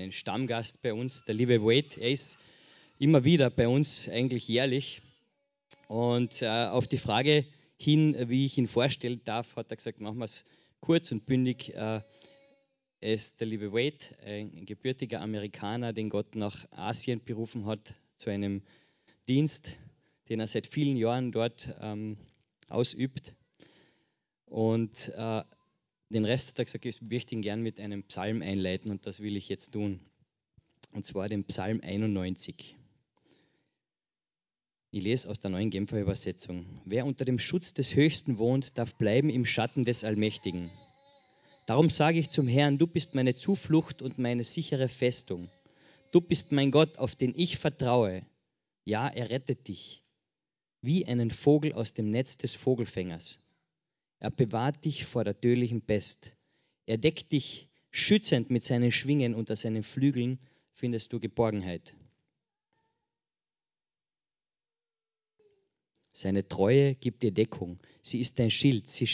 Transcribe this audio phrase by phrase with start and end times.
[0.00, 2.00] einen Stammgast bei uns, der liebe Wade.
[2.00, 2.38] Er ist
[2.98, 5.02] immer wieder bei uns, eigentlich jährlich.
[5.88, 7.44] Und äh, auf die Frage
[7.76, 10.44] hin, wie ich ihn vorstellen darf, hat er gesagt, machen wir es
[10.80, 11.74] kurz und bündig.
[11.74, 12.00] Äh,
[13.00, 18.30] er ist der liebe Wade, ein gebürtiger Amerikaner, den Gott nach Asien berufen hat, zu
[18.30, 18.62] einem
[19.28, 19.70] Dienst,
[20.28, 22.16] den er seit vielen Jahren dort ähm,
[22.68, 23.34] ausübt.
[24.46, 25.42] Und äh,
[26.10, 29.20] den Rest hat er gesagt, ich möchte ihn gern mit einem Psalm einleiten und das
[29.20, 30.00] will ich jetzt tun.
[30.92, 32.76] Und zwar den Psalm 91.
[34.90, 36.80] Ich lese aus der neuen Genfer Übersetzung.
[36.86, 40.70] Wer unter dem Schutz des Höchsten wohnt, darf bleiben im Schatten des Allmächtigen.
[41.66, 45.50] Darum sage ich zum Herrn, du bist meine Zuflucht und meine sichere Festung.
[46.12, 48.24] Du bist mein Gott, auf den ich vertraue.
[48.86, 50.02] Ja, er rettet dich,
[50.80, 53.40] wie einen Vogel aus dem Netz des Vogelfängers.
[54.20, 56.36] Er bewahrt dich vor der tödlichen Pest.
[56.86, 60.38] Er deckt dich schützend mit seinen Schwingen, unter seinen Flügeln
[60.72, 61.94] findest du Geborgenheit.
[66.12, 67.78] Seine Treue gibt dir Deckung.
[68.02, 68.88] Sie ist dein Schild.
[68.88, 69.06] Sie,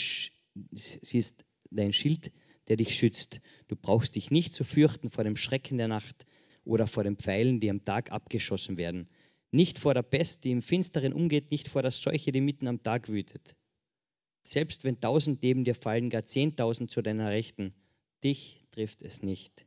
[0.71, 2.31] sie ist dein Schild,
[2.67, 3.41] der dich schützt.
[3.67, 6.25] Du brauchst dich nicht zu fürchten vor dem Schrecken der Nacht
[6.63, 9.07] oder vor den Pfeilen, die am Tag abgeschossen werden.
[9.51, 12.81] Nicht vor der Pest, die im Finsteren umgeht, nicht vor der Seuche, die mitten am
[12.81, 13.55] Tag wütet.
[14.45, 17.73] Selbst wenn tausend neben dir fallen, gar zehntausend zu deiner Rechten,
[18.23, 19.65] dich trifft es nicht.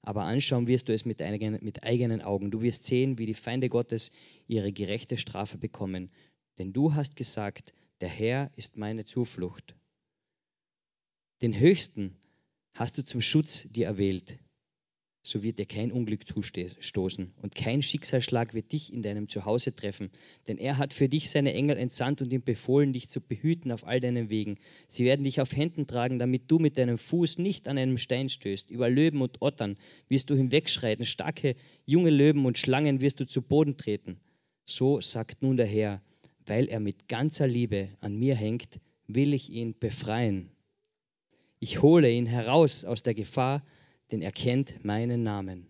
[0.00, 2.50] Aber anschauen wirst du es mit eigenen, mit eigenen Augen.
[2.50, 4.12] Du wirst sehen, wie die Feinde Gottes
[4.46, 6.10] ihre gerechte Strafe bekommen.
[6.58, 9.74] Denn du hast gesagt, der Herr ist meine Zuflucht.
[11.42, 12.16] Den Höchsten
[12.72, 14.38] hast du zum Schutz dir erwählt
[15.26, 20.10] so wird dir kein Unglück zustoßen und kein Schicksalsschlag wird dich in deinem Zuhause treffen.
[20.48, 23.86] Denn er hat für dich seine Engel entsandt und ihm befohlen, dich zu behüten auf
[23.86, 24.58] all deinen Wegen.
[24.86, 28.28] Sie werden dich auf Händen tragen, damit du mit deinem Fuß nicht an einem Stein
[28.28, 28.70] stößt.
[28.70, 33.40] Über Löwen und Ottern wirst du hinwegschreiten, starke junge Löwen und Schlangen wirst du zu
[33.40, 34.20] Boden treten.
[34.66, 36.02] So sagt nun der Herr,
[36.44, 40.50] weil er mit ganzer Liebe an mir hängt, will ich ihn befreien.
[41.60, 43.64] Ich hole ihn heraus aus der Gefahr,
[44.10, 45.66] denn er kennt meinen Namen.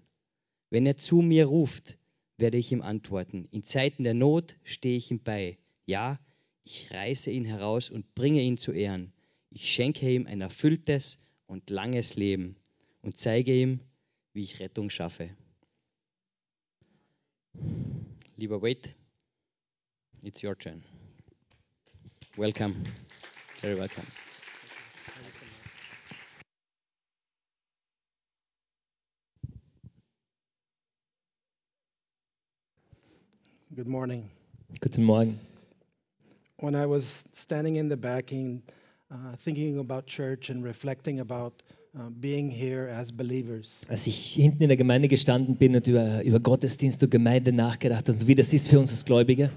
[0.71, 1.99] Wenn er zu mir ruft,
[2.37, 3.49] werde ich ihm antworten.
[3.51, 5.59] In Zeiten der Not stehe ich ihm bei.
[5.87, 6.19] Ja,
[6.65, 9.13] ich reiße ihn heraus und bringe ihn zu Ehren.
[9.51, 12.57] Ich schenke ihm ein erfülltes und langes Leben
[13.03, 13.81] und zeige ihm,
[14.33, 15.31] wie ich Rettung schaffe.
[18.37, 18.91] Lieber Wade,
[20.25, 20.83] it's your turn.
[22.37, 22.75] Welcome.
[23.61, 24.07] Very welcome.
[33.75, 34.31] Good morning.
[34.81, 35.39] Guten Morgen.
[36.59, 38.63] When I was standing in the backing,
[39.11, 41.53] uh, thinking about church and reflecting about
[41.99, 46.23] uh, being here as believers, Als ich hinten in der Gemeinde gestanden bin und über,
[46.23, 49.51] über Gottesdienst und Gemeinde nachgedacht habe, wie das ist für uns als Gläubige,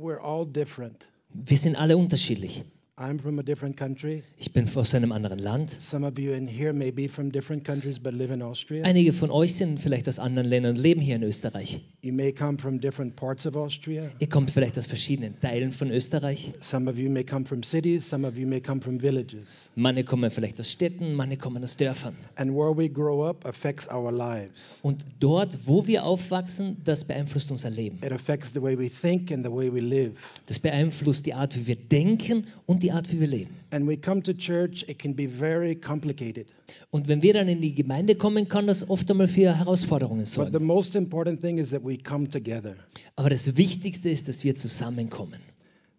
[0.00, 1.04] we're all different.
[1.32, 2.64] wir sind alle unterschiedlich.
[2.96, 4.22] I'm from a different country.
[4.38, 5.76] Ich bin aus einem anderen Land.
[5.80, 8.84] Some of you in here may be from different countries but live in Austria.
[8.84, 11.80] Einige von euch sind vielleicht aus anderen Ländern und leben hier in Österreich.
[12.02, 14.12] You may come from different parts of Austria.
[14.20, 16.52] Ihr kommt vielleicht aus verschiedenen Teilen von Österreich.
[16.60, 19.68] Some of you may come from cities, some of you may come from villages.
[19.74, 22.14] Manche kommen vielleicht aus Städten, manche kommen aus Dörfern.
[22.36, 24.78] And where we grow up affects our lives.
[24.82, 27.98] Und dort, wo wir aufwachsen, das beeinflusst unser Leben.
[28.04, 30.12] It affects the way we think and the way we live.
[30.46, 33.50] Das beeinflusst die Art, wie wir denken und die Art, wie wir leben.
[33.70, 36.46] And we come to church, it can be very complicated.
[36.90, 40.28] Und wenn wir dann in die Gemeinde kommen, kann das oft einmal für Herausforderungen But
[40.28, 40.64] the sorgen.
[40.66, 42.76] most important thing is that we come together.
[43.16, 45.40] Aber das Wichtigste ist, dass wir zusammenkommen.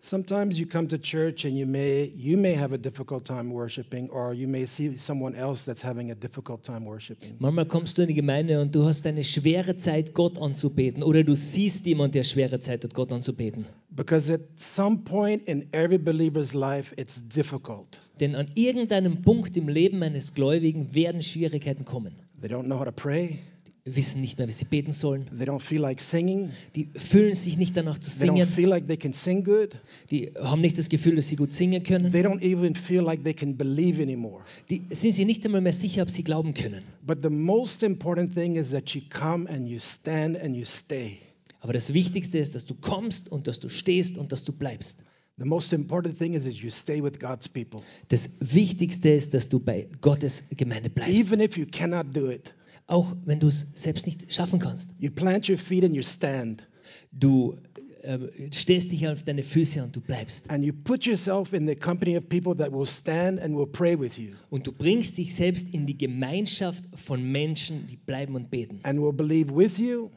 [0.06, 4.12] Sometimes you come to church and you may you may have a difficult time worshiping
[4.12, 7.38] or you may see someone else that's having a difficult time worshiping.
[7.40, 11.02] Manchmal kommst du in die Gemeinde und du hast eine schwere Zeit, Gott anzubeten.
[11.02, 13.66] Oder du siehst jemanden, der schwere Zeit hat, Gott anzubeten.
[13.90, 18.00] Because at some point in every believer's life it's difficult.
[18.20, 22.14] Denn an irgendeinem Punkt im Leben eines Gläubigen werden Schwierigkeiten kommen.
[22.40, 23.40] They don't know how to pray.
[23.88, 25.28] Wissen nicht mehr, wie sie beten sollen.
[25.38, 26.50] They don't feel like singing.
[26.76, 28.48] Die fühlen sich nicht danach zu They don't singen.
[28.48, 29.78] feel like they can sing good.
[30.10, 32.12] Die haben nicht das Gefühl, dass sie gut singen können.
[32.12, 34.44] They don't even feel like they can believe anymore.
[34.72, 36.84] Die sind sich nicht einmal mehr sicher, ob sie glauben können.
[37.06, 41.20] But the most important thing is that you come and you stand and you stay.
[41.60, 45.06] Aber das Wichtigste ist, dass du kommst und dass du stehst und dass du bleibst.
[45.38, 47.82] The most important thing is that you stay with God's people.
[48.08, 51.14] Das Wichtigste ist, dass du bei Gottes Gemeinde bleibst.
[51.14, 52.56] Even if you cannot do it,
[52.88, 54.92] Auch wenn du es selbst nicht schaffen kannst.
[55.00, 56.68] you plant your feet and you stand.
[57.12, 57.56] Du
[58.04, 58.20] äh,
[58.54, 60.50] stellst dich auf deine Füße und du bleibst.
[60.52, 64.00] and you put yourself in the company of people that will stand and will pray
[64.00, 68.52] with you Und du bringst dich selbst in die Gemeinschaft von Menschen, die bleiben und
[68.52, 68.80] beten.
[68.84, 70.10] and will believe with you,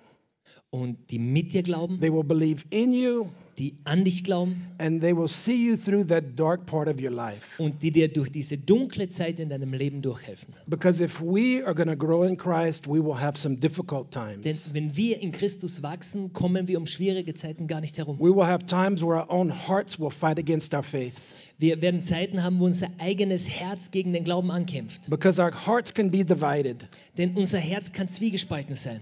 [0.71, 3.27] Und die mit dir glauben, they will believe in you,
[3.59, 7.11] die an dich glauben and they will see you through that dark part of your
[7.11, 7.41] life.
[7.59, 10.55] und die dir durch diese dunkle Zeit in deinem Leben durchhelfen.
[10.67, 14.43] Because if we are going to grow in Christ, we will have some difficult Denn
[14.43, 14.75] times.
[14.75, 18.19] wenn wir in Christus wachsen, kommen wir um schwierige Zeiten gar nicht herum.
[18.19, 21.15] We will have times where our own hearts will fight against our faith.
[21.61, 25.11] Wir werden Zeiten haben, wo unser eigenes Herz gegen den Glauben ankämpft.
[25.11, 26.87] Because our hearts can be divided.
[27.17, 29.01] Denn unser Herz kann zwiegespalten sein.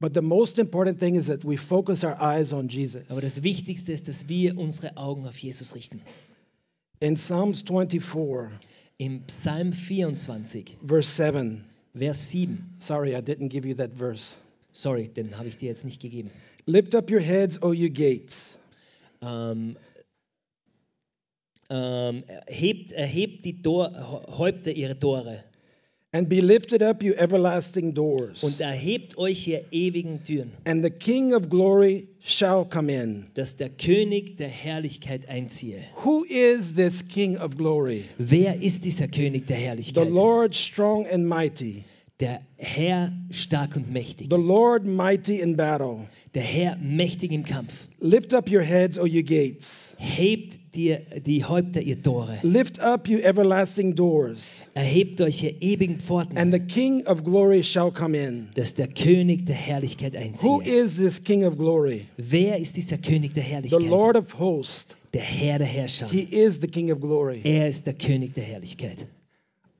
[0.00, 3.02] But the most important thing is that we focus our eyes on Jesus.
[3.10, 6.00] Aber das Wichtigste ist, dass wir unsere Augen auf Jesus richten.
[7.00, 8.50] In Psalms 24,
[8.98, 11.64] Im Psalm 24, verse 7,
[11.96, 12.76] Vers 7.
[12.78, 14.34] sorry, I didn't give you that verse.
[14.72, 16.30] Sorry, den habe ich dir jetzt nicht gegeben.
[16.66, 18.56] Lift up your heads, O you gates,
[19.20, 19.76] Ähm,
[21.70, 23.90] ähm, erhebt, erhebt die Tor,
[24.38, 25.42] Häupter ihre Tore
[26.12, 28.42] and be lifted up, you everlasting doors.
[28.42, 33.26] und erhebt euch ihr ewigen Türen, and the King of glory shall come in.
[33.34, 35.84] dass der König der Herrlichkeit einziehe.
[36.04, 38.04] Who is this King of glory?
[38.16, 40.08] Wer ist dieser König der The Herrlichkeit?
[40.10, 41.84] Lord strong and mighty,
[42.20, 44.26] Der Herr stark und mächtig.
[44.30, 46.08] the Lord mighty in battle.
[46.34, 47.86] Der Herr mächtig im Kampf.
[48.00, 49.94] Lift up your heads, O you gates.
[49.98, 52.38] Hebt dir die Häupter ihr Tore.
[52.42, 57.62] Lift up, you everlasting doors, Erhebt euch ihr ewigen Pforten, and the King of glory
[57.62, 58.48] shall come in.
[58.54, 60.74] dass der König der Herrlichkeit Who einziehe.
[60.82, 62.06] is this King of glory?
[62.16, 63.88] Wer ist dieser König der The Herrlichkeit?
[63.88, 64.88] Lord of hosts.
[65.14, 66.08] Der Herr der Herrscher.
[66.10, 67.40] He is the King of glory.
[67.44, 69.06] Er ist der König der Herrlichkeit.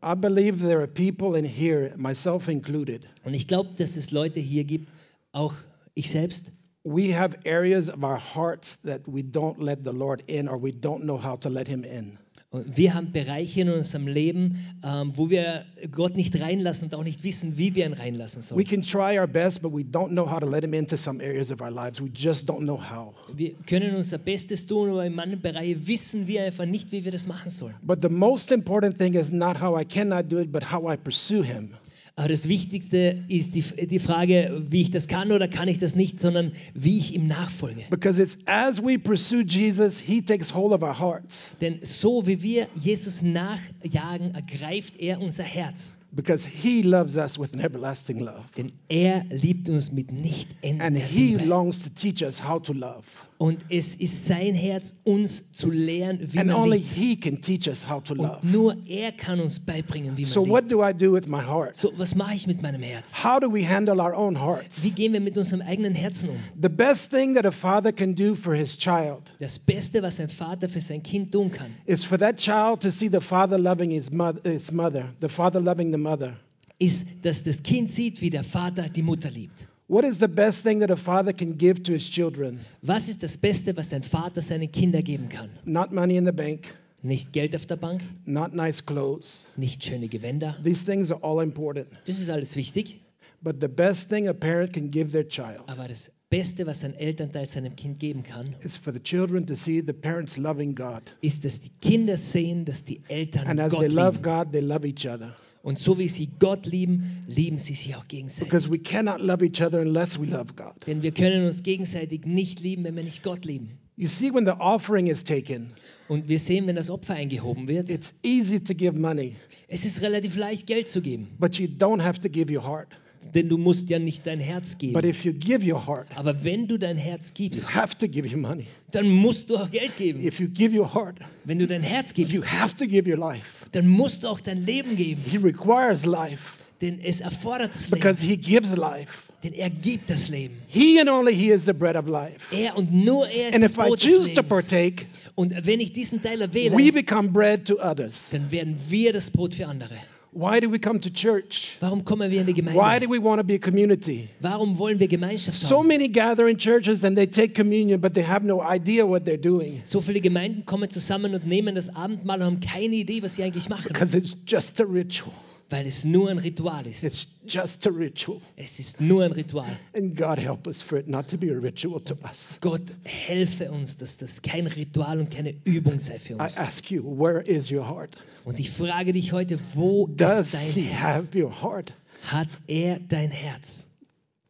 [0.02, 3.06] I believe there are people in here, myself included.
[3.24, 4.88] Und ich glaube, dass es Leute hier gibt,
[5.32, 5.54] auch
[5.94, 6.52] ich selbst,
[6.84, 10.72] We have areas of our hearts that we don't let the Lord in or we
[10.72, 12.18] don't know how to let Him in.
[12.50, 17.22] Wir haben Bereiche in unserem Leben, ähm, wo wir Gott nicht reinlassen und auch nicht
[17.22, 18.64] wissen, wie wir ihn reinlassen We sollen.
[18.64, 21.50] can try our best, but we don't know how to let Him into some areas
[21.50, 22.00] of our lives.
[22.00, 23.12] We just don't know how.
[23.34, 27.12] Wir können unser Bestes tun, aber in manchen Bereichen wissen wir einfach nicht, wie wir
[27.12, 27.74] das machen sollen.
[27.82, 30.96] But the most important thing is not how I cannot do it, but how I
[30.96, 31.74] pursue Him.
[32.18, 35.94] Aber das Wichtigste ist die, die Frage, wie ich das kann oder kann ich das
[35.94, 37.84] nicht, sondern wie ich ihm nachfolge.
[37.90, 41.48] Because it's as we pursue Jesus, He takes hold of our hearts.
[41.60, 45.96] Denn so wie wir Jesus nachjagen, ergreift er unser Herz.
[46.10, 48.42] Because He loves us with an everlasting love.
[48.56, 51.44] Denn er liebt uns mit nicht And endender He Liebe.
[51.44, 53.04] longs to teach us how to love.
[53.38, 56.90] Und es ist sein Herz, uns zu lehren, wie And man only liebt.
[56.90, 58.40] He can teach us how to love.
[58.42, 60.72] Und nur er kann uns beibringen, wie man So, what liebt.
[60.72, 61.76] do I do with my heart?
[61.76, 63.22] So, was mache ich mit meinem Herz?
[63.22, 64.82] How do we handle our own hearts?
[64.82, 66.36] Wie gehen wir mit unserem eigenen Herzen um?
[66.60, 70.28] The best thing that a father can do for his child Das Beste, was ein
[70.28, 73.92] Vater für sein Kind tun kann, is for that child to see the father loving
[73.92, 76.36] his mother, his mother, the father loving the mother.
[76.80, 79.68] ist, dass das Kind sieht, wie der Vater die Mutter liebt.
[79.88, 82.60] What is the best thing that a father can give to his children?
[82.82, 85.48] Was ist das Beste, was ein Vater seinen Kindern geben kann?
[85.64, 89.46] Not money in the bank, Nicht Geld auf der Bank, not nice clothes.
[89.56, 90.56] nicht schöne Gewänder.
[90.62, 91.86] These things are all important.
[92.06, 93.00] Das ist alles wichtig.
[93.40, 96.94] But the best thing a parent can give their child Aber das Beste, was ein
[96.94, 101.02] Elternteil seinem Kind geben kann, is for the children to see the parents loving God.
[101.22, 104.22] ist, dass die Kinder sehen, dass die Eltern And as Gott they love lieben.
[104.22, 105.34] God, they love each other.
[105.62, 108.48] Und so wie sie Gott lieben, lieben sie sich auch gegenseitig.
[108.48, 110.74] Because we cannot love each other unless we love God.
[110.86, 113.70] Denn wir können uns gegenseitig nicht lieben, wenn wir nicht Gott lieben.
[113.96, 115.70] You see, when the offering is taken,
[116.08, 119.34] Und wir sehen, wenn das Opfer eingehoben wird, it's easy to give money,
[119.66, 121.26] es ist relativ leicht, Geld zu geben.
[121.40, 122.88] but you don't have to give your heart.
[123.34, 125.04] Denn du musst ja nicht dein Herz But geben.
[125.08, 128.26] if you give your heart, Aber wenn du dein Herz you gibst, have to give
[128.30, 128.66] your money.
[128.92, 130.24] dann musst du auch Geld geben.
[130.24, 133.18] If you give your heart, Wenn du dein Herz gibst, you have to give your
[133.18, 133.57] life.
[133.72, 135.22] Dann musst du auch dein Leben geben.
[135.28, 138.00] He requires life Denn es erfordert das Leben.
[138.00, 139.08] because He gives life.
[139.44, 140.56] Denn er gibt das Leben.
[140.68, 142.36] He and only He is the bread of life.
[142.50, 144.48] Er und nur er ist And das if I Brot des choose to Lebens.
[144.48, 145.06] partake,
[145.36, 148.28] Und wenn ich diesen Teil we erwähle, become bread to others.
[148.30, 149.94] dann werden wir das Brot für andere.
[150.32, 151.76] Why do we come to church?
[151.80, 154.28] Warum kommen wir in die Why do we want to be a community?
[154.40, 158.22] Warum wollen wir Gemeinschaft So many gather in churches and they take communion, but they
[158.22, 162.40] have no idea what they're doing So viele Gemeinden kommen zusammen und nehmen das Abendmahl
[162.40, 165.32] und haben keine Idee, was sie eigentlich machen, because it's just a ritual.
[165.70, 167.04] Weil es nur ein Ritual ist.
[167.04, 168.40] It's just a ritual.
[168.56, 169.66] Es ist nur ein Ritual.
[169.94, 172.56] And God help us for it not to be a ritual to us.
[172.60, 176.56] Gott helfe uns, dass das kein Ritual und keine Übung sei für I uns.
[176.56, 178.16] ask you, where is your heart?
[178.44, 181.26] Und ich frage dich heute, wo Does ist dein He Herz?
[181.28, 181.92] have your heart?
[182.22, 183.86] Hat er dein Herz?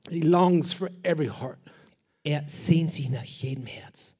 [0.08, 1.58] He longs for every heart.
[2.24, 4.14] Er sehnt sich nach jedem Herz.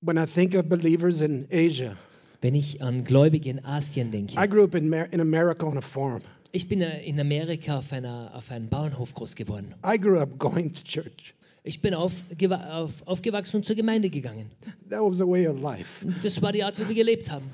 [0.00, 1.96] When I think of believers in Asia,
[2.40, 5.76] Wenn ich an Gläubige in Asien I denke, grew up in, Mer- in America on
[5.76, 6.22] a farm.
[6.52, 9.74] ich bin äh, in Amerika auf, einer, auf einem Bauernhof groß geworden.
[9.84, 11.34] I grew up going to church.
[11.64, 14.50] Ich bin aufgewa auf, aufgewachsen und zur Gemeinde gegangen.
[14.88, 16.06] That was a way of life.
[16.22, 17.50] Das war die Art, wie wir gelebt haben.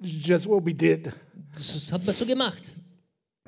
[0.00, 1.12] Just what we did.
[1.54, 2.74] Das hat man so gemacht.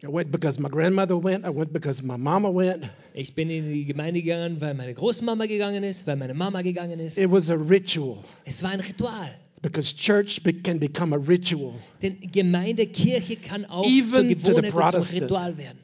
[0.03, 1.45] I went because my grandmother went.
[1.47, 2.89] I went because my mama went.
[3.15, 7.01] Ich bin in die Gemeinde gegangen, weil meine Großmama gegangen ist, weil meine Mama gegangen
[7.01, 7.17] ist.
[7.17, 9.35] It was a ritual Es war ein Ritual.
[9.63, 11.75] Because church can become a ritual.
[12.03, 15.19] Denn Gemeinde, Kirche kann auch Even zur to the Gewohnheit und zum.
[15.19, 15.79] Ritual werden.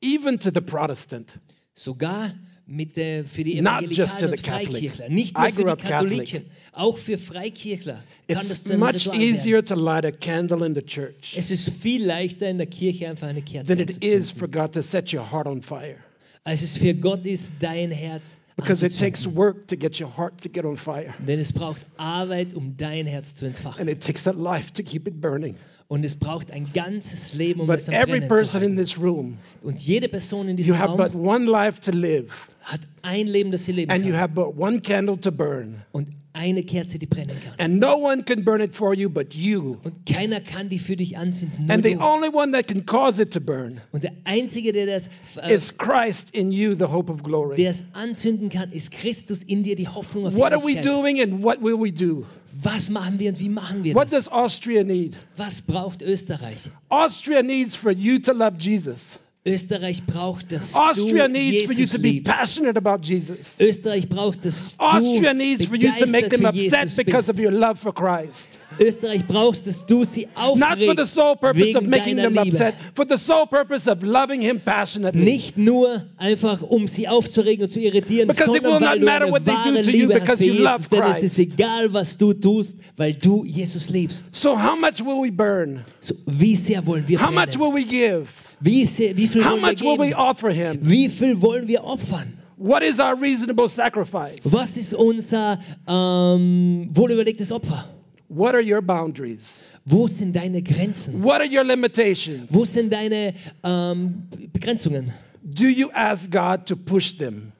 [0.00, 1.28] Even to the Protestant.
[1.74, 2.30] Sogar
[2.66, 4.40] mit der, für die Evangelikalen und.
[4.40, 5.08] Freikirchler.
[5.08, 5.82] Nicht nur für die.
[5.82, 10.64] Katholiken, auch für Freikirchler kann das It's zu einem much easier to light a candle
[10.64, 13.90] in the church Es ist viel leichter in der Kirche einfach eine Kerze than it
[13.90, 15.96] is anzuzünden, for God to set your heart on fire.
[16.44, 20.42] als es für Gott ist, dein Herz Because it takes work to get your heart
[20.42, 21.14] to get on fire.
[21.26, 23.80] Denn es braucht Arbeit, um dein Herz zu entfachen.
[23.80, 25.56] And it takes a life to keep it burning.
[25.88, 28.76] Und es braucht ein ganzes Leben, um But es am every Brennen zu person in
[28.76, 32.48] this room, Und jede Person in you diesem have but Raum one life to live,
[32.62, 34.20] hat ein Leben, das sie leben and you kann.
[34.20, 35.82] have but one candle to burn.
[35.90, 37.54] Und eine Kerze, die brennen kann.
[37.58, 39.76] And no one can burn it for you but you.
[39.82, 42.00] Und keiner kann die für dich anzünden, nur And the du.
[42.00, 45.10] only one that can cause it to burn Und der Einzige, der das,
[45.42, 47.56] äh, is Christ in you, the hope of glory.
[47.56, 50.84] der es anzünden kann, ist Christus in dir, die Hoffnung auf What are we Ewigkeit.
[50.86, 52.24] doing and what will we do?
[52.62, 54.24] Was machen wir und wie machen wir What das?
[54.24, 55.16] does Austria need?
[55.36, 56.68] Was braucht Österreich?
[56.88, 59.18] Austria needs for you to love Jesus.
[59.46, 63.56] Österreich braucht, dass Austria needs for you Jesus to be passionate about Jesus.
[63.58, 67.30] Österreich braucht, dass Austria needs for you to make them upset Jesus because bist.
[67.30, 68.50] of your love for Christ.
[68.78, 70.64] Österreich brauchst, dass du sie Not for the
[71.02, 72.48] aufregst sole purpose of making them Liebe.
[72.48, 75.24] upset, for the sole purpose of loving Him passionately.
[75.24, 79.06] Nicht nur einfach, um sie aufzuregen und zu irritieren, Because it will sondern weil not
[79.06, 80.64] matter what they do to you Liebe because you Jesus.
[80.66, 81.54] love Denn es ist Christ.
[81.54, 84.36] egal, was du tust, weil du Jesus liebst.
[84.36, 85.80] So, how much will we burn?
[86.00, 87.60] So, wie sehr wollen wir How much brennen?
[87.60, 88.26] will we give?
[88.60, 90.20] Wie, sehr, wie viel How wollen wir much will we geben?
[90.20, 90.78] offer Him?
[90.82, 92.34] Wie viel wollen wir opfern?
[92.56, 94.40] What is our reasonable sacrifice?
[94.44, 97.86] Was ist unser ähm, wohlüberlegtes Opfer?
[98.28, 99.60] What are your boundaries?
[99.86, 101.22] Wo sind deine Grenzen?
[101.24, 102.48] What are your limitations?
[102.50, 105.10] Wo sind deine ähm, um, Begrenzungen?
[105.42, 107.52] Do you ask God to push them?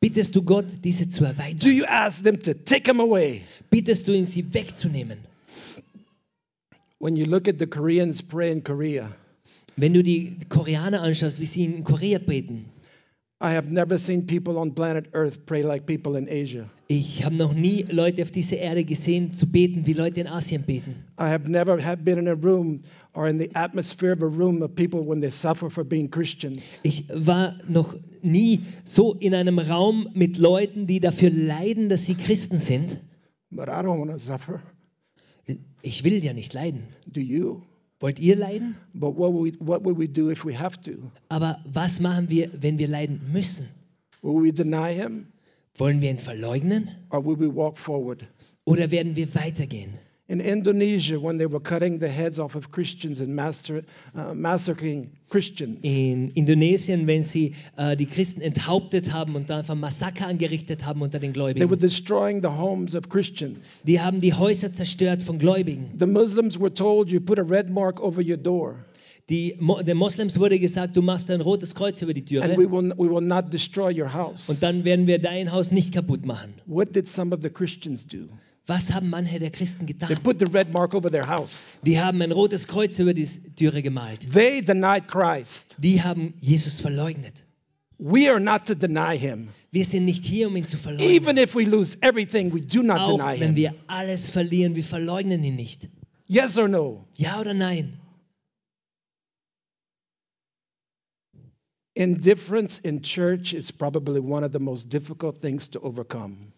[0.00, 1.72] Bittest du Gott, diese zu Do erweitern?
[1.72, 3.42] you ask them to take them away?
[3.70, 5.18] Bittest du ihn, sie wegzunehmen?
[7.00, 9.10] When you look at the Koreans pray in Korea,
[9.76, 12.66] Wenn du die Koreaner anschaust, wie sie in Korea beten,
[13.42, 16.70] I have never seen people on planet Earth pray like people in Asia.
[16.86, 20.62] ich habe noch nie Leute auf dieser Erde gesehen zu beten, wie Leute in Asien
[20.62, 21.04] beten.
[21.18, 24.62] I have never have been in a room or in the atmosphere of a room
[24.62, 26.78] of people when they suffer for being Christians.
[26.84, 32.14] Ich war noch nie so in einem Raum mit Leuten, die dafür leiden, dass sie
[32.14, 33.00] Christen sind.
[33.50, 34.62] But I don't want to suffer.
[35.82, 36.84] Ich will ja nicht leiden.
[37.06, 37.62] Do you?
[38.04, 38.76] Wollt ihr leiden?
[38.92, 41.10] But what will we, what will we do if we have to?
[41.30, 43.66] Aber was machen wir, wenn wir leiden müssen?
[44.20, 45.28] Will we deny him
[45.76, 48.26] Wollen wir ihn verleugnen or will we walk forward?
[48.66, 49.94] oder werden wir weitergehen?
[50.34, 53.84] In Indonesia, when they were cutting the heads off of Christians and master,
[54.16, 59.76] uh, massacring Christians, In Indonesien, wenn sie äh, die Christen enthauptet haben und da einfach
[59.76, 61.60] Massaker angerichtet haben unter den Gläubigen.
[61.60, 63.80] they were destroying the homes of Christians.
[63.84, 65.90] Die haben die Häuser zerstört von Gläubigen.
[66.00, 68.84] The Muslims were told you put a red mark over your door
[69.30, 72.92] Die, den Moslems wurde gesagt, du machst ein rotes Kreuz über die and we will,
[72.98, 74.48] we will not destroy your house.
[74.50, 76.54] und dann werden wir dein Haus nicht kaputt machen.
[76.66, 78.28] What did some of the Christians do?
[78.66, 80.22] Was haben manche der Christen They getan?
[80.22, 81.76] put the red mark over their house.
[81.82, 84.26] Die haben ein rotes Kreuz über die Türe gemalt.
[84.32, 85.74] They denied Christ.
[85.78, 87.44] Die haben Jesus verleugnet.
[87.98, 89.48] We are not to deny him.
[89.70, 91.10] Wir sind nicht hier, um ihn zu verleugnen.
[91.10, 93.56] Even if we lose everything, we do not Auch deny wenn him.
[93.56, 95.88] wir alles verlieren, wir verleugnen ihn nicht.
[96.26, 97.04] Yes or no?
[97.16, 97.98] Ja oder nein?
[101.94, 106.52] Indifference in church is probably one of the most difficult things to overcome.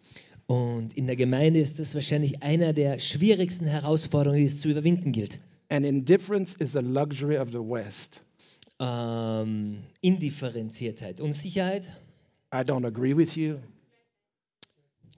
[0.46, 5.10] Und in der Gemeinde ist das wahrscheinlich einer der schwierigsten Herausforderungen, die es zu überwinden
[5.12, 5.40] gilt.
[5.68, 8.22] And indifference is a luxury of the West.
[8.78, 11.88] Ähm, Indifferenziertheit, Unsicherheit,
[12.54, 13.56] I don't agree with you.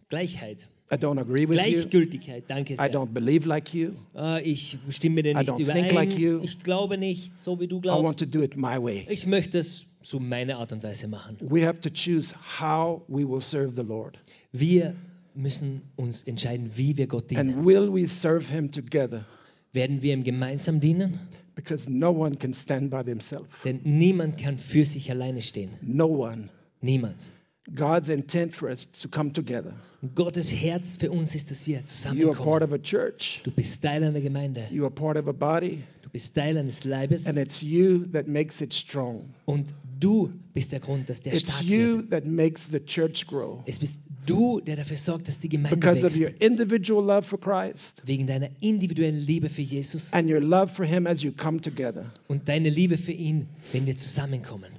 [0.08, 1.62] Gleichheit, I don't agree with you.
[1.64, 2.92] Gleichgültigkeit, danke I sehr.
[2.92, 3.90] don't believe like you.
[4.16, 5.76] Äh, ich stimme dir I nicht don't überein.
[5.88, 6.40] think like you.
[6.42, 8.18] Ich glaube nicht, so wie du I want glaubst.
[8.20, 9.06] to do it my way.
[9.10, 11.36] Ich möchte es so meine Art und Weise machen.
[11.40, 14.18] We have to choose how we will serve the Lord.
[14.52, 14.94] Wir
[15.38, 17.54] müssen uns entscheiden, wie wir Gott dienen.
[17.58, 19.24] And will we serve him together?
[19.72, 21.18] Werden wir ihm gemeinsam dienen?
[21.54, 23.46] Because no one can stand by themselves.
[23.64, 25.70] Denn niemand kann für sich alleine stehen.
[25.82, 26.48] No one.
[26.80, 27.32] Niemand.
[27.74, 29.74] God's intent for us to come together.
[30.14, 32.62] Gottes Herz für uns ist, dass wir You are part zusammenkommen.
[32.62, 34.66] of a church, Du bist Teil einer Gemeinde.
[34.70, 37.26] you are part of a body, Du bist Teil eines Leibes.
[37.26, 39.34] and it's you that makes it strong.
[39.44, 42.10] Und du bist der Grund, dass der It's stark you wird.
[42.12, 43.62] that makes the church grow.
[43.66, 43.96] Es bist
[44.28, 46.42] du, der dafür sorgt, dass die Gemeinde Because of your wächst.
[46.42, 51.06] individual love for Christ Wegen deiner individuellen Liebe für Jesus and your love for Him
[51.06, 52.06] as you come together.
[52.28, 54.70] und deine Liebe für ihn, wenn wir zusammenkommen.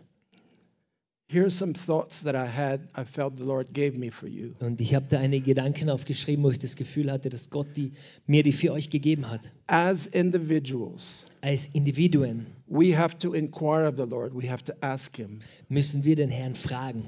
[1.32, 4.54] Here are some thoughts that I had, I felt the Lord gave me for you.
[4.62, 7.92] Und ich habe da einige Gedanken aufgeschrieben, wo ich das Gefühl hatte, dass Gott die,
[8.26, 9.42] mir die für euch gegeben hat.
[9.68, 14.34] As individuals, Als Individuen we have to inquire of the Lord.
[14.34, 15.38] We have to ask Him,
[15.70, 17.04] müssen wir den Herrn fragen.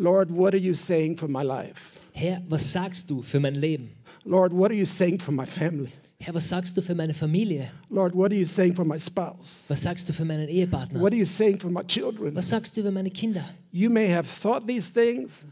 [0.00, 1.98] Lord, what are you saying for my life?
[2.14, 3.90] Herr, was sagst du für mein Leben?
[4.24, 5.92] Lord, what are you saying for my family?
[6.20, 7.68] Herr, was sagst du für meine Familie?
[7.90, 9.64] Lord, what are you saying for my spouse?
[9.66, 11.00] Was sagst du für meinen Ehepartner?
[11.00, 12.36] What are you saying for my children?
[12.36, 13.44] Was sagst du über meine Kinder?
[13.72, 15.44] You may have thought these things,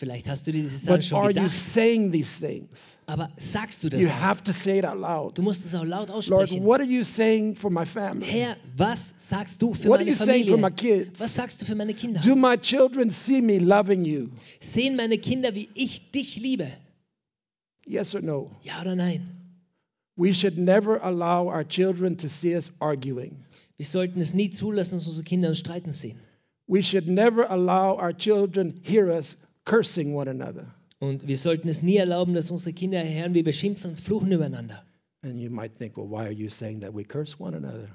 [0.00, 2.96] Vielleicht hast du dir diese Sachen but schon are you gedacht, saying these things?
[3.06, 4.12] aber sagst du das You auch?
[4.22, 5.36] have to say it out loud.
[5.36, 6.64] Du musst es auch laut Lord, aussprechen.
[6.64, 8.24] what are you saying for my family?
[8.24, 11.04] Herr, was sagst du für What are meine you saying for my Familie?
[11.04, 11.20] kids?
[11.20, 12.22] Was sagst du für meine Kinder?
[12.22, 14.30] Do my children see me loving you?
[14.58, 16.66] Sehen meine Kinder, wie ich dich liebe?
[17.84, 18.50] Yes or no?
[18.62, 19.20] Ja oder nein?
[20.16, 23.44] We should never allow our children to see us arguing.
[23.76, 26.18] Wir sollten es nie zulassen, dass unsere Kinder uns streiten sehen.
[26.66, 30.74] We should never allow our children hear us cursing one another.
[30.98, 34.84] Und wir sollten es nie erlauben, dass unsere Kinder wie wir schimpfen und fluchen übereinander.
[35.22, 37.88] And you might think, well, why are you saying that we curse one another?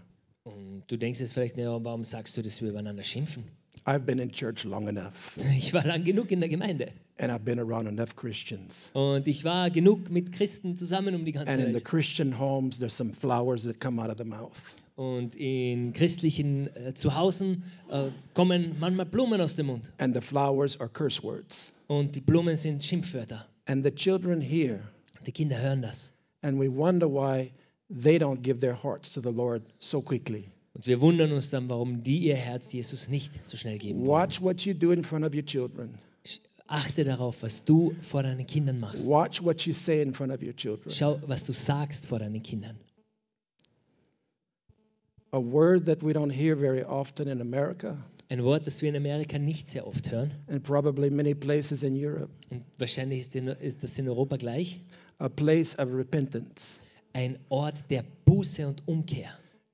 [0.44, 3.46] Und du denkst jetzt vielleicht, naja, warum sagst du, dass wir übereinander schimpfen?
[3.86, 6.92] I've been in church long enough, Ich war lang genug in der Gemeinde.
[7.18, 8.90] and I've been around enough Christians.
[8.94, 11.86] Und ich war genug mit Christen zusammen um die ganze And in the Welt.
[11.86, 14.54] Christian homes, there's some flowers that come out of the mouth.
[14.96, 19.92] Und in christlichen äh, Zuhausen äh, kommen manchmal Blumen aus dem Mund.
[19.98, 21.72] And the flowers are curse words.
[21.88, 23.46] Und die Blumen sind Schimpfwörter.
[23.66, 24.80] And the children hear,
[25.26, 26.14] Die Kinder hören das.
[26.42, 27.52] and we wonder why
[27.90, 30.46] they don't give their hearts to the Lord so quickly.
[30.74, 34.06] Und wir wundern uns dann, warum die ihr Herz Jesus nicht so schnell geben.
[34.08, 35.98] Watch what you do in front of your children.
[36.68, 39.08] Achte darauf, was du vor deinen Kindern machst.
[39.08, 40.90] Watch what you say in front of your children.
[40.90, 42.76] Schau, was du sagst vor deinen Kindern.
[45.36, 47.98] A word that we don't hear very often in America
[48.30, 50.32] Ein Wort, das wir in Amerika nicht sehr oft hören.
[50.48, 52.30] and probably many places in Europe.
[52.50, 54.80] Und wahrscheinlich ist, in, ist das in Europa gleich.
[55.20, 56.80] A place of repentance.
[57.12, 59.30] Ein Ort der Buße und Umkehr.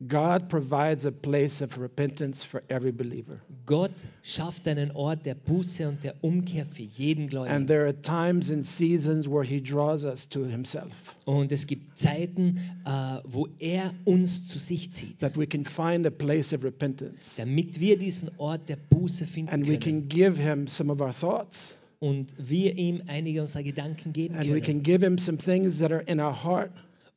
[0.07, 3.39] God provides a place of repentance for every believer.
[3.67, 3.91] Gott
[4.23, 7.67] schafft einen Ort der Buße und der Umkehr für jeden And Gläubigen.
[7.67, 10.91] there are times and seasons where He draws us to Himself,
[11.25, 16.07] Und es gibt Zeiten, äh, wo er uns zu sich zieht, that we can find
[16.07, 17.35] a place of repentance.
[17.37, 20.99] damit wir diesen Ort der Buße finden And we können can give Him some of
[20.99, 21.75] our thoughts.
[21.99, 25.77] und wir ihm einige unserer Gedanken geben And we können can give Him some things
[25.77, 26.71] that are in our heart.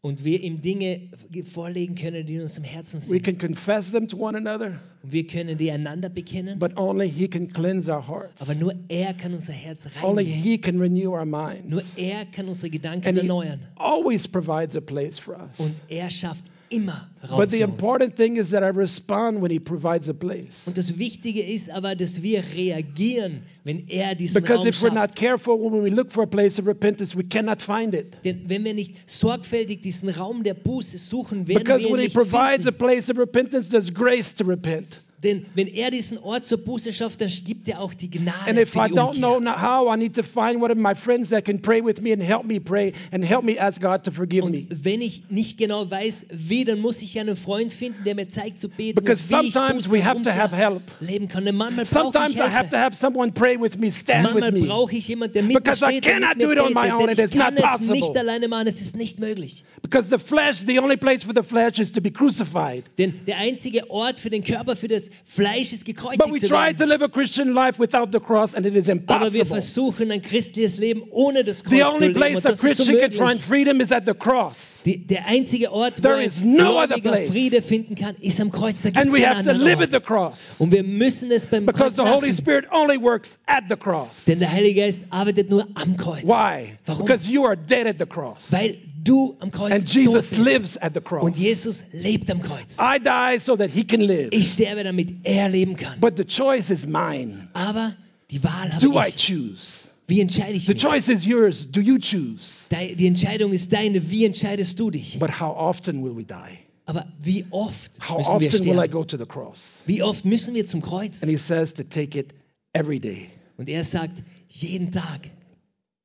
[0.05, 1.01] Und wir ihm Dinge
[1.45, 3.23] vorlegen können, die in unserem Herzen We sind.
[3.25, 7.27] can confess them to one another, Und wir können die einander bekennen, but only He
[7.27, 8.43] can cleanse our hearts.
[8.43, 10.43] aber nur er kann unser Herz Only reinigen.
[10.43, 11.95] He can renew our Nur minds.
[11.97, 15.59] er kann unsere Gedanken And He erneuern always provides a place for us.
[15.67, 17.73] und er schafft immer Raum But the für uns.
[17.75, 20.63] important thing is that I respond when He provides a place.
[20.67, 24.89] Und das Wichtige ist aber, dass wir reagieren, wenn er diesen Because Raum if we're
[24.95, 24.95] schafft.
[25.11, 28.17] not careful when we look for a place of repentance, we cannot find it.
[28.25, 32.03] Denn wenn wir nicht sorgfältig diesen Raum der Buße suchen, werden Because wir when ihn
[32.03, 32.79] He nicht provides a finden.
[32.79, 34.99] place of repentance, there's grace to repent.
[35.25, 38.59] Denn wenn er diesen Ort zur Buße schafft, dann gibt er auch die Gnade And
[38.59, 41.45] if für I don't know how, I need to find one of my friends that
[41.47, 44.45] can pray with me and help me pray and help me ask God to forgive
[44.45, 44.67] me.
[44.71, 48.29] Und wenn ich nicht genau weiß, wie, dann muss ich einen Freund finden, der mir
[48.29, 50.83] zeigt zu beten, Because und wie ich sometimes Buße we have to have help.
[51.01, 51.45] leben kann.
[51.47, 54.51] Denn manchmal brauche Sometimes ich I have to have someone pray with me, stand with
[54.53, 54.67] me.
[54.67, 56.75] brauche ich jemanden, der mit mir Because I steht und cannot mir do it on
[56.75, 57.07] my betet, own.
[57.07, 57.95] denn It ich is not kann es possible.
[57.97, 59.65] nicht alleine machen, es ist nicht möglich.
[59.81, 62.85] Because the flesh, the only place for the flesh is to be crucified.
[62.99, 66.49] Denn der einzige Ort für den Körper, für das Fleisch ist But we gekreuzigt zu
[66.49, 66.77] try werden.
[66.79, 70.23] to live a Christian life without the cross, and it is Aber wir versuchen ein
[70.23, 72.15] christliches Leben ohne das Kreuz The zu only leben.
[72.21, 73.43] place Und a das ist so Christian can find möglich.
[73.45, 74.81] freedom is at the cross.
[74.85, 77.29] Die, der einzige Ort, wo There ein is no other Gläubiger place.
[77.31, 78.83] Friede finden kann, ist am Kreuz.
[78.83, 80.57] Da And es we keinen have to live at the cross.
[80.59, 82.43] Und wir müssen es beim Because Kreuz the Holy lassen.
[82.43, 84.25] Spirit only works at the cross.
[84.27, 86.25] Denn der Heilige Geist arbeitet nur am Kreuz.
[86.25, 86.77] Why?
[86.87, 87.07] Warum?
[87.07, 88.53] Because you are dead at the cross.
[88.53, 91.23] Weil du am Kreuz And Jesus lives at the cross.
[91.23, 92.77] Und Jesus lebt am Kreuz.
[92.79, 94.29] I die so that he can live.
[94.33, 96.01] Ich sterbe, damit er leben kann.
[96.01, 97.49] But the choice is mine.
[97.53, 97.95] Aber
[98.31, 99.89] die Wahl habe Do I choose?
[100.07, 100.83] Wie entscheide ich The mich?
[100.83, 101.71] choice is yours.
[101.71, 102.67] Do you choose?
[102.69, 104.11] Dei- Die Entscheidung ist deine.
[104.11, 105.19] Wie entscheidest du dich?
[105.19, 106.59] But how often will we die?
[106.87, 108.91] Aber wie oft How müssen wir often will I sterben?
[108.91, 109.81] go to the cross?
[109.87, 111.23] Wie oft müssen wir zum Kreuz?
[111.23, 112.35] And he says to take it
[112.75, 113.29] every day.
[113.57, 115.31] Und er sagt, jeden Tag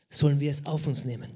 [0.09, 1.27] sollen wir es auf uns nehmen.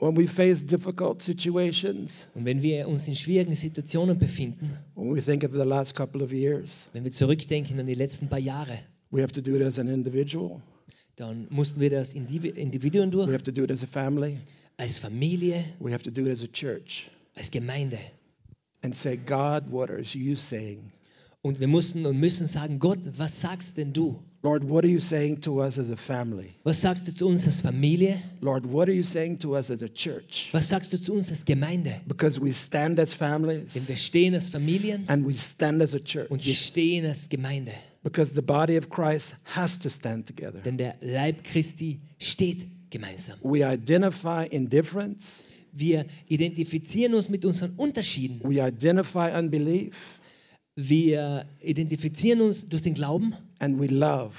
[0.00, 5.22] When we face difficult situations, Und wenn wir uns in schwierigen Situationen befinden, when we
[5.22, 8.78] think of the last couple of years, wenn wir zurückdenken an die letzten paar Jahre,
[9.10, 10.60] we have to do it as an individual,
[11.16, 14.38] dann mussten wir das Indivi- Individuen durch, we have to do it as a family,
[14.76, 17.98] als Familie, we have to do it as a church, als Gemeinde.
[18.82, 20.90] and say, God, what are you saying?
[21.40, 24.22] Und wir mussten und müssen sagen, Gott, was sagst denn du?
[24.44, 26.54] Lord, what are you saying to us as a family?
[26.64, 28.18] Was sagst du zu uns als Familie?
[28.42, 30.50] Lord, what are you saying to us as a church?
[30.52, 31.94] Was sagst du zu uns als Gemeinde?
[32.06, 33.72] Because we stand as families.
[33.72, 36.30] Denn wir stehen als Familien and we stand as a church.
[36.30, 37.72] und wir stehen als Gemeinde.
[38.02, 40.60] Because the body of Christ has to stand together.
[40.60, 43.38] Denn der Leib Christi steht gemeinsam.
[43.42, 48.40] We identify indifference, Wir identifizieren uns mit unseren Unterschieden.
[48.44, 49.94] we identify unbelief,
[50.76, 54.32] Wir identifizieren uns durch den Glauben and we love.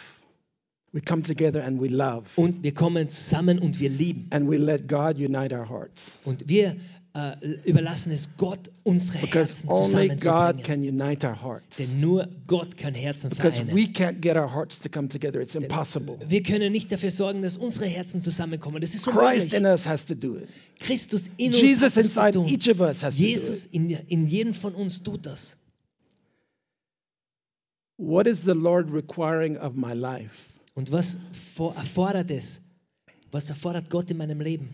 [0.92, 2.24] We come together and we love.
[2.36, 4.28] und wir kommen zusammen und wir lieben.
[4.32, 6.20] And we let God unite our hearts.
[6.24, 6.78] Und wir
[7.14, 7.32] äh,
[7.64, 11.78] überlassen es Gott, unsere Because Herzen only God can unite our hearts.
[11.78, 13.76] Denn nur Gott kann Herzen Because vereinen.
[13.76, 15.40] we can't get our hearts to come together.
[15.40, 16.18] It's impossible.
[16.28, 18.82] Wir können nicht dafür sorgen, dass unsere Herzen zusammenkommen.
[18.82, 19.64] Das ist Christ in unmöglich.
[19.64, 20.50] us has to do it.
[20.80, 22.48] Christus in uns Jesus hat das zu inside tun.
[22.48, 25.58] each of us has to do Jesus in, in jedem von uns tut das.
[27.98, 30.54] What is the Lord requiring of my life?
[30.76, 31.18] Und was
[31.58, 32.62] erfordert es?
[33.32, 34.74] Was erfordert Gott in meinem Leben?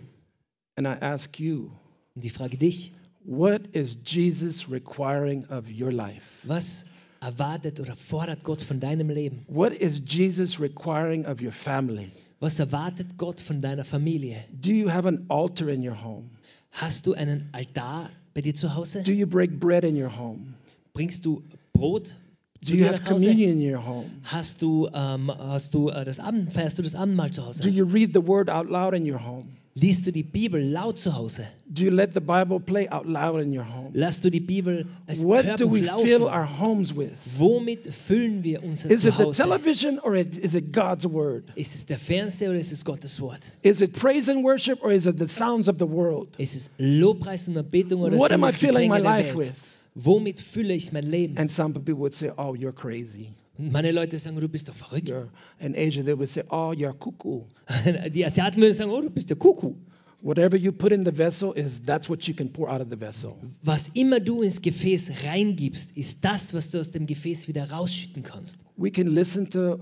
[0.76, 1.70] And I ask you,
[2.16, 2.92] Und ich frage dich,
[3.24, 6.22] what is Jesus requiring of your life?
[6.44, 6.86] was
[7.22, 9.46] erwartet oder fordert Gott von deinem Leben?
[9.48, 12.12] What is Jesus requiring of your family?
[12.40, 14.44] Was erwartet Gott von deiner Familie?
[14.60, 16.32] Do you have an altar in your home?
[16.72, 19.04] Hast du einen Altar bei dir zu Hause?
[19.04, 20.56] Do you break bread in your home?
[20.94, 22.18] Bringst du Brot
[22.64, 24.06] Do you have communion in your home?
[24.24, 27.64] Hast du, ähm, hast du äh, das Abend, feierst du das Abendmahl zu Hause?
[27.64, 29.46] Do you read the word out loud in your home?
[29.74, 31.44] Liest du die Bibel laut zu Hause?
[31.68, 33.90] Do you let the Bible play out loud in your home?
[33.94, 37.12] Lass du die Bibel als What do Hörbuch we fill our homes with?
[37.38, 39.42] Womit füllen wir unser Is it the Zuhause?
[39.42, 41.46] television or is it God's word?
[41.56, 43.50] Ist es der Fernseher oder ist es Gottes Wort?
[43.64, 46.28] Is it praise and worship or is it the sounds of the world?
[46.38, 49.04] Ist es Lobpreis und Anbetung oder What sind am I es die filling my Klänge
[49.04, 49.48] der life Welt?
[49.48, 49.54] with?
[49.96, 51.38] Womit fülle ich mein Leben?
[51.38, 53.30] And some people would say, Oh, you're crazy.
[53.58, 55.10] Meine Leute sagen, du bist doch verrückt.
[55.10, 55.28] You're,
[55.60, 57.44] in Asia, they would say, Oh, you're cuckoo.
[58.14, 59.76] Die Asiaten würden sagen, oh, du bist der Kuckuck.
[60.24, 63.00] Whatever you put in the vessel is that's what you can pour out of the
[63.00, 63.36] vessel.
[63.64, 68.22] Was immer du ins Gefäß reingibst, ist das, was du aus dem Gefäß wieder rausschütten
[68.24, 68.60] kannst.
[68.78, 69.80] We can listen to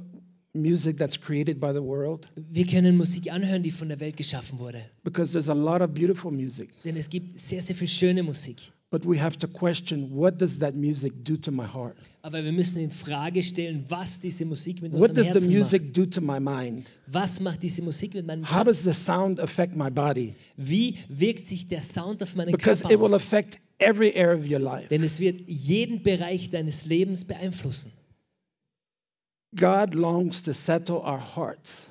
[0.54, 4.60] music that's created by the world Wir können Musik anhören, die von der Welt geschaffen
[4.60, 4.82] wurde.
[5.04, 6.70] because there's a lot of beautiful music.
[6.84, 8.72] Denn es gibt sehr, sehr viel schöne Musik.
[8.92, 11.96] But we have to question what does that music do to my heart?
[12.24, 15.48] Aber wir müssen in Frage stellen, was diese Musik mit What unserem does the Herzen
[15.54, 15.58] macht.
[15.60, 16.88] music do to my mind?
[17.06, 18.66] Was macht diese Musik mit meinem How Kopf?
[18.70, 20.34] does the sound affect my body?
[20.58, 23.22] Wie wirkt sich der Sound auf meinen Because Körper it will aus?
[23.22, 24.88] affect every area of your life.
[24.90, 27.92] Denn es wird jeden Bereich deines Lebens beeinflussen.
[29.56, 31.89] God longs to settle our hearts.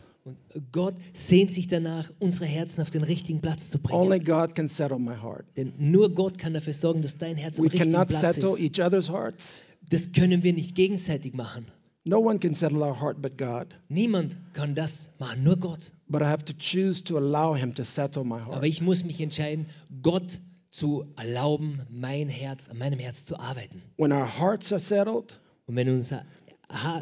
[0.54, 3.98] Und Gott sehnt sich danach, unsere Herzen auf den richtigen Platz zu bringen.
[4.00, 5.44] Only God can settle my heart.
[5.56, 8.50] Denn nur Gott kann dafür sorgen, dass dein Herz am We richtigen cannot Platz settle
[8.50, 8.60] ist.
[8.60, 9.56] each other's hearts.
[9.90, 11.66] Das können wir nicht gegenseitig machen.
[12.04, 13.66] No one can settle our heart but God.
[13.88, 15.92] Niemand kann das machen, nur Gott.
[16.08, 18.64] But I have to choose to allow Him to settle my Aber heart.
[18.64, 19.66] ich muss mich entscheiden,
[20.02, 20.38] Gott
[20.70, 23.82] zu erlauben, mein Herz, an meinem Herz zu arbeiten.
[23.96, 26.22] When our hearts are settled, Und wenn unser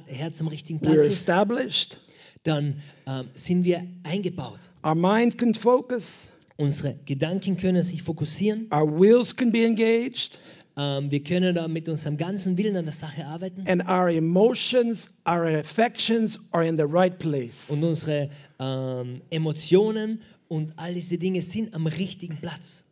[0.07, 2.01] Herz am richtigen we're Platz ist, established,
[2.47, 4.61] dann ähm, sind wir eingebaut.
[4.85, 6.29] our minds can focus,
[6.59, 8.69] Unsere Gedanken können sich fokussieren.
[8.73, 10.39] our wills can be engaged,
[10.79, 13.65] Ähm, wir können da mit unserem ganzen Willen an der Sache arbeiten.
[13.67, 17.71] and our emotions, our affections are in the right place.
[17.71, 18.29] Und unsere
[18.59, 22.85] ähm, Emotionen und all diese Dinge sind am richtigen Platz.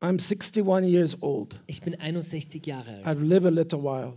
[0.00, 1.54] I'm 61 years old.
[1.66, 3.06] Ich bin 61 Jahre alt.
[3.06, 4.14] I've lived a little while.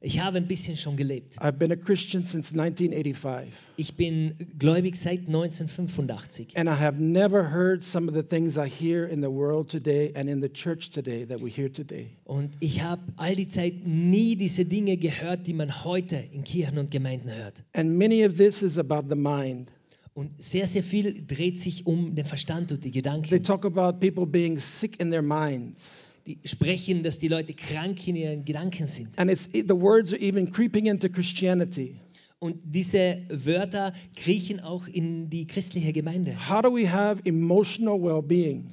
[0.00, 1.38] Ich habe ein bisschen schon gelebt.
[1.40, 3.50] I've been a Christian since 1985.
[3.76, 6.56] Ich bin gläubig seit 1985.
[6.58, 10.12] And I have never heard some of the things I hear in the world today
[10.14, 12.10] and in the church today that we hear today.
[12.24, 16.76] Und ich habe all die Zeit nie diese Dinge gehört, die man heute in Kirchen
[16.78, 17.62] und Gemeinden hört.
[17.72, 19.70] And many of this is about the mind.
[20.12, 23.42] Und sehr, sehr viel dreht sich um den Verstand und die They Gedanken.
[23.42, 26.04] talk about people being sick in their minds.
[26.26, 29.18] Die sprechen, dass die Leute krank in ihren Gedanken sind.
[29.18, 31.96] And it's the words are even creeping into Christianity.
[32.38, 36.34] Und diese Wörter kriechen auch in die christliche Gemeinde.
[36.48, 38.70] How do we have emotional well-being?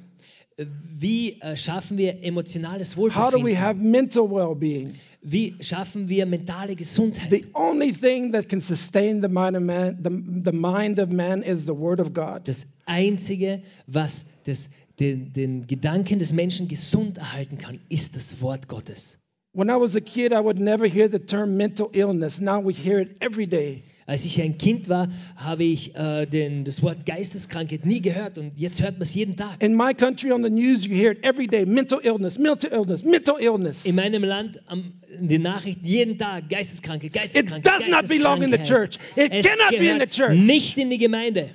[0.98, 3.60] Wie äh, schaffen wir emotionales How do we Wohlbefinden?
[3.60, 4.92] have mental well-being?
[5.22, 7.30] Wie schaffen wir mentale Gesundheit?
[7.30, 10.10] The only thing that can sustain the mind of man, the,
[10.50, 12.48] the mind of man is the word of God.
[12.48, 18.68] Das Einzige, was das, den, den Gedanken des Menschen gesund erhalten kann, ist das Wort
[18.68, 19.18] Gottes.
[19.54, 22.40] When I was a kid, I would never hear the term mental illness.
[22.40, 23.82] Now we hear it every day.
[24.06, 28.52] Als ich ein Kind war, habe ich äh, den, das Wort Geisteskrankheit nie gehört und
[28.56, 29.62] jetzt hört man es jeden Tag.
[29.62, 33.04] In my country, on the news, you hear it every day mental illness, mental illness,
[33.04, 33.84] mental illness.
[33.84, 37.64] In meinem Land am, in den Nachrichten jeden Tag Geisteskrankheit, It Geisteskrankheit.
[37.80, 38.98] does not belong in the church.
[39.16, 40.34] It Es cannot be in the church.
[40.36, 41.50] nicht in die Gemeinde.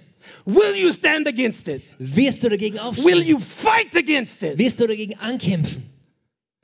[0.45, 1.81] Will you stand against it?
[1.99, 3.23] Wirst du dagegen Will aufstehen?
[3.25, 4.57] you fight against it?
[4.57, 5.83] Wirst du dagegen ankämpfen?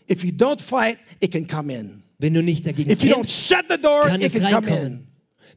[0.09, 2.03] If you don't fight, it can come in.
[2.19, 4.51] Wenn du nicht dagegen If you don't kämpfst, shut the door, kann it es can
[4.51, 4.73] come in.
[4.73, 5.07] reinkommen.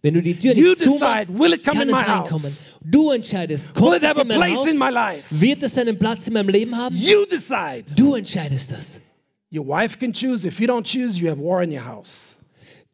[0.02, 2.06] Wenn du die Tür You nicht zumachst, decide, will it come kann in es my
[2.06, 2.22] house?
[2.30, 2.52] reinkommen.
[2.84, 4.66] Du entscheidest, Will kommt es in mein place Haus?
[4.68, 5.24] in my life?
[5.30, 6.96] Wird es einen Platz in meinem Leben haben?
[6.96, 7.84] You decide.
[7.96, 9.00] Du entscheidest das.
[9.52, 10.46] Your wife can choose.
[10.46, 12.35] If you don't choose, you have war in your house.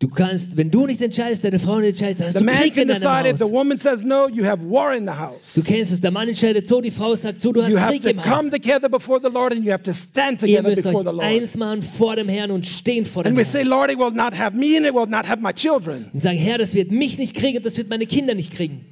[0.02, 2.76] Du kannst, wenn du nicht entscheidest, deine Frau nicht entscheidet, dann hast The du Krieg
[2.76, 3.52] in deinem the Haus.
[3.52, 5.54] woman says no, you have war in the house.
[5.54, 8.04] Du kennst es, der Mann entscheidet so, die Frau sagt so, du hast You Krieg
[8.06, 8.36] im Haus.
[8.38, 11.04] come together before the Lord and you have to stand Ihr together müsst before euch
[11.04, 11.22] the Lord.
[11.22, 13.68] eins machen vor dem Herrn und stehen vor dem And we say, Herrn.
[13.68, 16.06] Lord, it will not have me and it will not have my children.
[16.12, 18.84] Und sagen, Herr, das wird mich nicht kriegen, das wird meine Kinder nicht kriegen.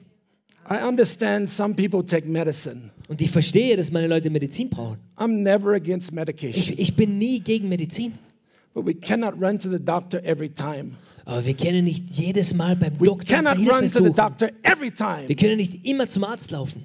[0.71, 2.91] I understand some people take medicine.
[3.09, 4.99] Und ich verstehe, dass meine Leute Medizin brauchen.
[5.17, 6.57] I'm never against medication.
[6.57, 8.13] Ich, ich bin nie gegen Medizin.
[8.75, 10.97] But we cannot run to the doctor every time.
[11.25, 14.51] Aber wir können nicht jedes Mal beim We Doktor cannot Hilfe run to the doctor
[14.63, 15.29] every time.
[15.29, 16.85] Wir können nicht immer zum Arzt laufen.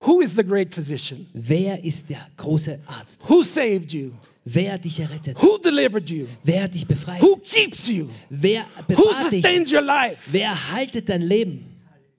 [0.00, 1.26] Who is the great physician?
[1.32, 3.22] Wer ist der große Arzt?
[3.28, 4.12] Who saved you?
[4.44, 5.40] Wer hat dich errettet?
[5.40, 6.26] Who delivered you?
[6.42, 7.22] Wer hat dich befreit?
[7.22, 8.08] Who keeps you?
[8.28, 9.42] Wer Who bewahrt dich?
[9.42, 10.18] sustains your life?
[10.30, 11.64] Wer haltet dein Leben?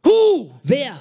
[0.04, 0.52] Who?
[0.63, 1.00] Wer?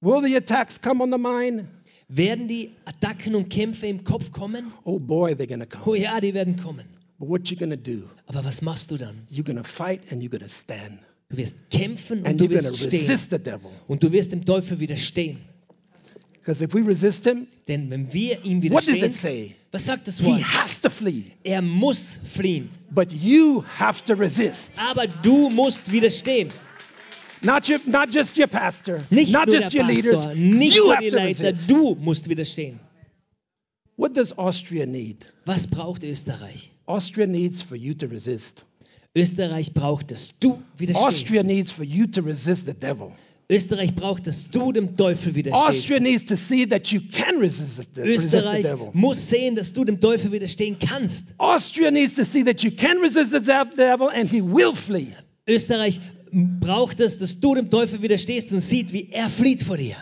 [0.00, 1.66] Will the attacks come on the mind?
[2.12, 4.72] Werden die Attacken und Kämpfe im Kopf kommen?
[4.84, 5.98] Oh boy, they're going to Oh come.
[5.98, 6.84] ja, die werden kommen.
[7.18, 8.02] But what you to do?
[8.26, 9.26] Aber was machst du dann?
[9.30, 10.98] You're to fight and you're to stand.
[11.28, 12.90] Du wirst kämpfen und And du you're wirst stehen.
[12.90, 13.70] resist the devil.
[13.86, 15.38] Und du wirst dem Teufel widerstehen.
[16.40, 19.54] Because if we resist him, Denn wenn wir ihm what does it widerstehen, say?
[19.70, 20.42] was sagt das He Wort?
[20.42, 21.24] has to flee.
[21.44, 22.70] Er muss fliehen.
[22.90, 24.72] But you have to resist.
[24.90, 26.48] Aber du musst widerstehen.
[27.42, 30.26] Not, your, not just your pastor, Nicht not just your leaders.
[30.34, 31.70] Nicht You nur have die to Leiter, resist.
[31.70, 32.78] du musst widerstehen.
[33.96, 35.26] What does Austria need?
[35.46, 36.70] Was braucht Österreich?
[36.86, 38.64] Austria needs for you to resist.
[39.14, 40.58] Österreich braucht, dass du
[40.94, 43.12] Austria needs for you to resist the devil.
[43.50, 45.66] Österreich braucht, dass du dem Teufel widerstehst.
[45.66, 48.90] Austria needs to see that you can resist the, Österreich devil.
[48.92, 51.34] muss sehen, dass du dem Teufel widerstehen kannst.
[51.38, 55.08] Austria needs to see that you can resist the devil and he will flee.
[55.48, 55.98] Österreich
[56.32, 59.96] braucht es, dass du dem Teufel widerstehst und sieht, wie er flieht vor dir.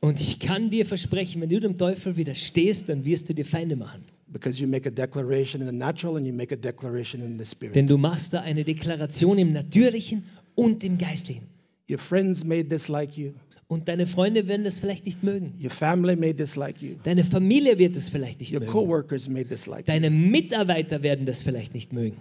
[0.00, 3.76] Und ich kann dir versprechen, wenn du dem Teufel widerstehst, dann wirst du dir Feinde
[3.76, 4.04] machen.
[4.34, 7.44] because you make a declaration in the natural and you make a declaration in the
[7.44, 7.74] spirit.
[7.74, 11.46] Denn du machst da eine Deklaration im Natürlichen und im Geistlichen.
[11.88, 13.32] Your friends may dislike you,
[13.66, 15.54] Und deine Freunde werden das vielleicht nicht mögen.
[15.62, 18.72] your family may dislike you, Deine Familie wird es vielleicht nicht your mögen.
[18.72, 19.84] co-workers may dislike.
[19.84, 22.16] Deine Mitarbeiter werden das vielleicht nicht mögen.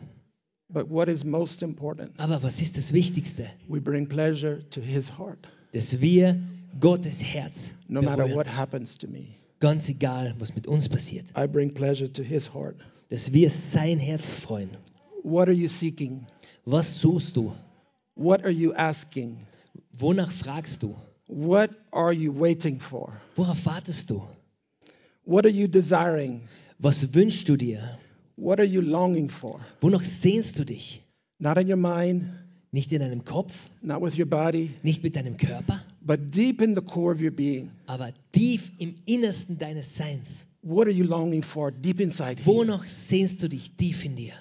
[0.70, 2.12] But what is most important?
[2.18, 3.46] Aber was ist das Wichtigste?
[3.68, 5.38] We bring pleasure to his heart,
[5.74, 6.40] Dass wir
[6.80, 9.28] Gottes Herz no matter what happens to me.
[9.60, 11.26] Ganz egal, was mit uns passiert.
[11.38, 12.76] I bring pleasure to his heart.
[13.10, 14.70] Dass wir sein Herz freuen.
[15.24, 16.26] What are you seeking?
[16.66, 17.54] Was suchst du?
[18.16, 19.38] What are you asking?
[19.92, 20.96] Wonach fragst du?
[21.36, 23.12] What are you waiting for?
[23.36, 24.22] Worauf wartest du?
[25.26, 26.42] What are you desiring?
[26.80, 27.98] Was wünschst du dir?
[28.36, 29.60] What are you longing for?
[29.82, 31.02] Wonach sehnst du dich?
[31.40, 32.24] Not in your mind,
[32.72, 36.74] Nicht in deinem Kopf, not with your body, nicht mit deinem Körper, but deep in
[36.76, 37.70] the core of your being.
[37.86, 40.48] aber tief im Innersten deines Seins.
[40.64, 42.48] What are you longing for deep inside here?
[42.56, 44.34] Wonach sehnst du dich tief in dir?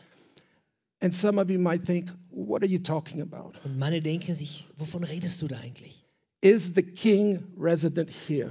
[1.01, 3.53] And some of you might think, what are you talking about?
[3.65, 6.02] Und manche denken sich, wovon redest du da eigentlich?
[6.43, 8.51] Is the king resident here?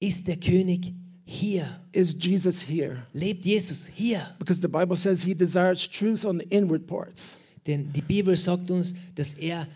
[0.00, 1.66] Ist der König hier?
[1.92, 3.06] Is Jesus here?
[3.12, 4.26] Lebt Jesus hier?
[4.38, 7.34] Because the Bible says he desires truth on the inward parts.
[7.66, 9.66] Denn die Bibel sagt uns, dass er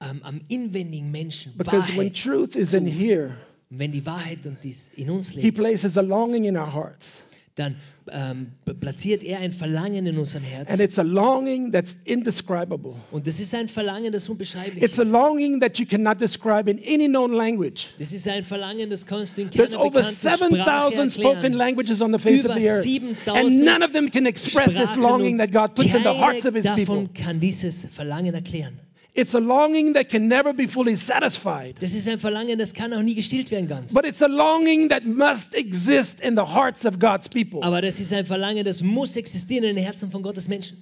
[0.00, 3.36] ähm, am inwendigen Menschen Because when Wahrheit, truth is in here,
[3.70, 7.22] wenn die Wahrheit und dies in uns he lebt, places a longing in our hearts.
[7.58, 7.76] Dann
[8.10, 10.80] ähm, platziert er ein Verlangen in unserem And Herzen.
[10.80, 12.94] it's a longing that's indescribable.
[13.10, 15.10] Und das ist ein Verlangen, das unbeschreiblich It's a ist.
[15.10, 17.88] longing that you cannot describe in any known language.
[17.98, 20.16] Das ist ein Verlangen, das kannst du in There's keiner over bekannten
[20.56, 22.82] Sprache 7,000 spoken languages on the face Über of the earth.
[22.84, 26.02] 7000 And none of them can express this Sprachen longing und that God puts in
[26.02, 26.84] the hearts of his people.
[26.84, 28.78] davon kann dieses Verlangen erklären.
[29.14, 31.76] It's a longing that can never be fully satisfied.
[31.82, 33.92] Das ist ein Verlangen, das kann auch nie gestillt werden ganz.
[33.94, 37.62] But it's a longing that must exist in the hearts of God's people.
[37.64, 40.76] Aber das ist ein Verlangen, das muss existieren in den Herzen von Gottes Menschen.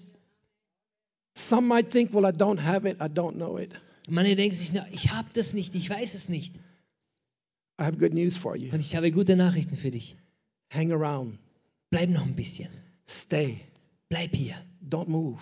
[1.35, 3.71] Some might think, well, I don't have it, I don't know it.
[4.09, 6.55] Manche denken sich, ich habe das nicht, ich weiß es nicht.
[7.79, 8.73] I have good news for you.
[8.73, 10.17] Und ich habe gute Nachrichten für dich.
[10.71, 11.39] Hang around,
[11.91, 12.69] Bleib noch ein bisschen.
[13.09, 13.61] stay,
[14.09, 14.55] Bleib hier.
[14.89, 15.39] don't move,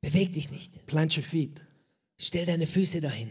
[0.00, 0.86] Beweg dich nicht.
[0.86, 1.60] plant your feet.
[2.22, 3.30] Stell deine Füße dahin.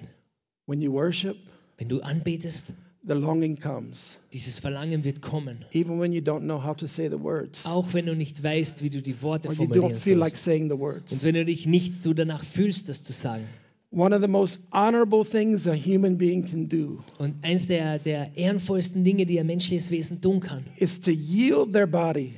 [0.66, 1.38] When you worship,
[1.78, 2.74] Wenn du anbetest,
[3.08, 4.18] the longing comes.
[4.34, 5.64] dieses Verlangen wird kommen.
[5.74, 8.82] Even when you don't know how to say the words, Auch wenn du nicht weißt,
[8.82, 11.24] wie du die Worte or you formulieren don't feel like saying the Und words.
[11.24, 13.48] wenn du dich nicht so danach fühlst, das zu sagen.
[13.92, 18.36] One of the most honorable things a human being can do Und eins der, der
[18.36, 22.34] ehrenvollsten Dinge, die ein menschliches Wesen tun kann, is to yield their body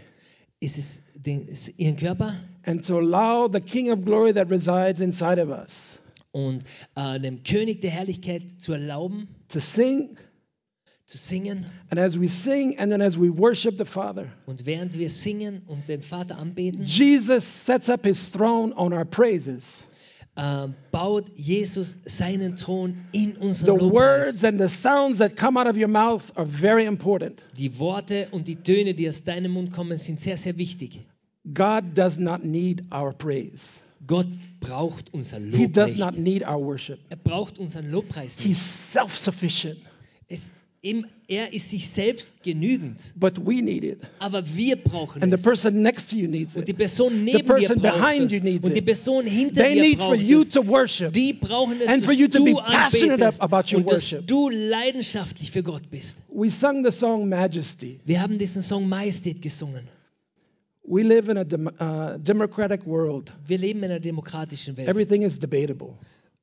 [0.60, 2.34] ist es den, ist ihren Körper
[2.64, 5.98] and to allow the King of glory that resides inside of us
[6.32, 6.64] und
[6.96, 10.18] äh, dem König der Herrlichkeit zu erlauben, to sing.
[11.06, 11.66] zu singen.
[11.90, 15.62] And as we sing and then as we worship the Father, Und während wir singen
[15.68, 19.82] und den Vater anbeten, Jesus sets up his throne on our praises.
[20.38, 24.44] äh, baut Jesus seinen Thron in The unserem words Lobpreis.
[24.46, 27.44] and the sounds that come out of your mouth are very important.
[27.58, 31.06] Die Worte und die Töne, die aus deinem Mund kommen, sind sehr, sehr wichtig.
[31.54, 33.80] God does not need our praise.
[34.08, 34.28] Gott
[34.60, 36.42] braucht unser He Lob does not nicht.
[36.42, 37.00] need our worship.
[37.10, 38.48] Er braucht unseren Lobpreis nicht.
[38.48, 39.78] He's self-sufficient,
[40.28, 44.00] Es, ihm, er ist sich selbst genügend, but we need it.
[44.20, 45.44] aber wir brauchen And the es.
[45.44, 46.78] person next to you needs Und die it.
[46.78, 48.34] Person neben dir person braucht behind es.
[48.34, 48.86] you needs Und die it.
[48.86, 50.50] Person hinter They dir need for braucht you es.
[50.52, 51.14] to worship.
[51.14, 54.28] Die brauchen es, And for dass you to be passionate about your und dass worship.
[54.28, 56.18] du leidenschaftlich für Gott bist.
[56.34, 58.00] We sung the song Majesty.
[58.06, 59.88] Wir haben diesen Song Majestät gesungen.
[60.94, 63.32] We live in a dem- uh, democratic world.
[63.48, 64.90] Wir leben in einer demokratischen Welt.
[64.90, 65.94] Everything is debatable.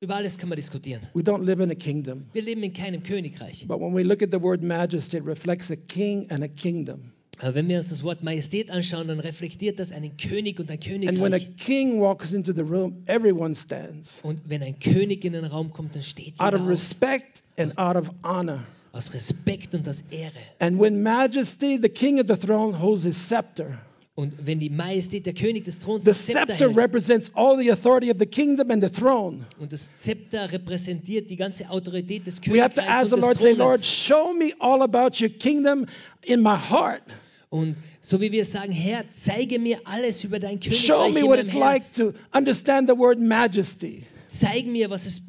[0.01, 1.03] Über alles kann man diskutieren.
[1.13, 2.25] We don't live in a kingdom.
[2.33, 3.67] Wir leben in keinem Königreich.
[3.69, 7.13] But when we look at the word majesty, it reflects a king and a kingdom.
[7.41, 10.79] Aber wenn wir uns das Wort Majestät anschauen, dann reflektiert das einen König und ein
[10.79, 11.57] And when a Königreich.
[11.59, 15.95] king walks into the room, everyone stands Und wenn ein König in den Raum kommt,
[15.95, 16.69] dann steht out jeder of auf.
[16.71, 18.65] respect and out of honor.
[18.93, 20.33] Aus Respekt und aus Ehre.
[20.59, 23.79] And when majesty, the king of the throne, holds his scepter,
[24.19, 27.57] Und wenn die Majestät, der König des Throns, the das Zepter scepter hält, represents all
[27.57, 29.47] the authority of the kingdom and the throne.
[29.61, 33.37] und das Zepter repräsentiert die ganze Autorität des We have to Königreichs ask the Lord,
[33.37, 35.87] des say, Lord, show me all about your kingdom
[36.23, 37.03] in my heart.
[37.49, 41.27] Und so wie wir sagen, Herr, zeige mir alles über dein Show Königreich me in
[41.27, 41.93] what meinem it's like Herz.
[41.93, 44.03] to understand the word majesty.
[44.27, 45.23] Zeig mir, was es,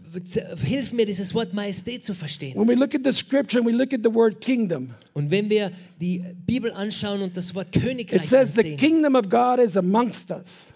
[0.64, 2.56] hilf mir, dieses Wort Majestät zu verstehen.
[2.58, 5.50] When we look at the scripture and we look at the word kingdom, Und wenn
[5.50, 9.60] wir die Bibel anschauen und das Wort it Königreich says the ansehen, kingdom of God
[9.60, 10.68] is amongst us.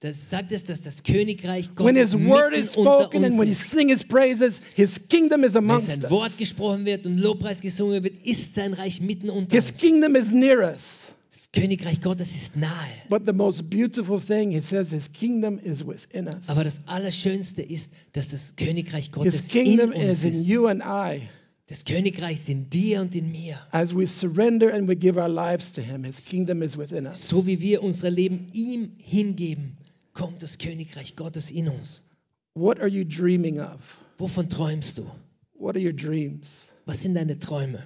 [0.00, 3.52] das sagt es, dass das Königreich When Gottes his word is spoken and when he
[3.52, 3.70] ist.
[3.70, 6.36] sing his praises, his kingdom is Wenn amongst sein Wort us.
[6.36, 9.78] gesprochen wird und Lobpreis gesungen wird, ist sein Reich mitten unter His uns.
[9.80, 11.08] kingdom is near us.
[11.56, 12.70] Königreich Gottes ist nahe.
[13.08, 16.48] But the most beautiful thing, he says, his kingdom is within us.
[16.48, 20.46] Aber das Allerschönste ist, dass das Königreich His Gottes in kingdom uns is in ist.
[20.46, 21.28] you and I.
[21.68, 23.58] Das Königreich ist in dir und in mir.
[23.72, 27.26] As we surrender and we give our lives to him, his kingdom is within us.
[27.26, 29.78] So wie wir unser Leben ihm hingeben,
[30.12, 32.02] kommt das Königreich Gottes in uns.
[32.54, 33.80] What are you dreaming of?
[34.18, 35.10] Wovon träumst du?
[35.54, 36.68] What are your dreams?
[36.84, 37.82] Was sind deine Träume?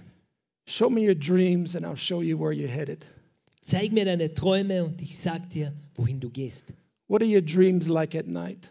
[0.67, 3.07] Show me your dreams and I'll show you where you're headed.
[3.63, 6.73] Zeig mir deine Träume und ich sag dir, wohin du gehst.
[7.09, 8.71] What are your dreams like at night?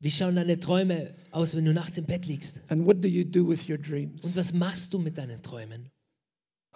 [0.00, 2.60] Wie schauen deine Träume aus, wenn du nachts im Bett liegst?
[2.70, 4.36] And what do you do with your Und dreams?
[4.36, 5.88] was machst du mit deinen Träumen?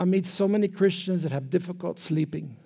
[0.00, 2.56] I meet so many Christians that have difficult sleeping.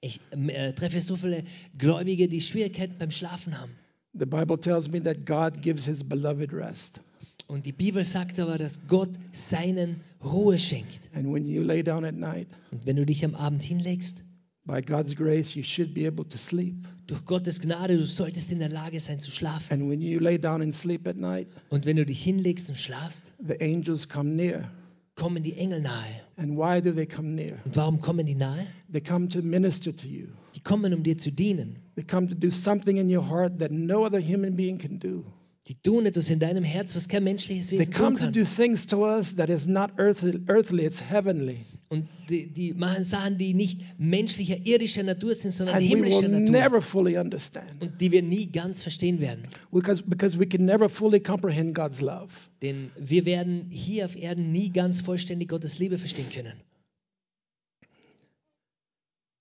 [0.00, 1.44] Ich äh, treffe so viele
[1.78, 3.72] Gläubige, die Schwierigkeiten beim Schlafen haben.
[4.12, 7.00] The Bible tells me that God gives his beloved rest.
[7.46, 11.10] Und die Bibel sagt aber, dass Gott seinen Ruhe schenkt.
[11.14, 14.24] And when you lay down at night, Und wenn du dich am Abend hinlegst,
[14.66, 16.74] by God's grace, you should be able to sleep.
[17.06, 19.70] durch Gottes Gnade, du solltest in der Lage sein zu schlafen.
[19.82, 22.78] And when you lay down and sleep at night, Und wenn du dich hinlegst und
[22.78, 24.70] schlafst, the angels come near.
[25.14, 26.08] kommen die Engel nahe.
[26.36, 27.58] And why do they come near?
[27.66, 28.66] Und warum kommen die nahe?
[28.90, 30.28] They come to minister to you.
[30.56, 31.76] Die kommen, um dir zu dienen.
[31.94, 35.24] They come to do something in your heart that no other human being can do.
[35.66, 38.32] Die tun etwas in deinem Herz, was kein menschliches They Wesen tun come to kann.
[38.34, 41.64] do things to us that is not earthly, earthly it's heavenly.
[41.88, 45.96] Und die, die machen Sachen, die nicht menschlicher, irdischer Natur sind, sondern And we will
[46.10, 46.50] himmlischer Natur.
[46.50, 49.44] never fully understand Und die wir nie ganz verstehen werden.
[49.72, 52.28] because, because we can never fully comprehend God's love.
[52.60, 56.60] Denn wir werden hier auf Erden nie ganz vollständig Gottes Liebe verstehen können.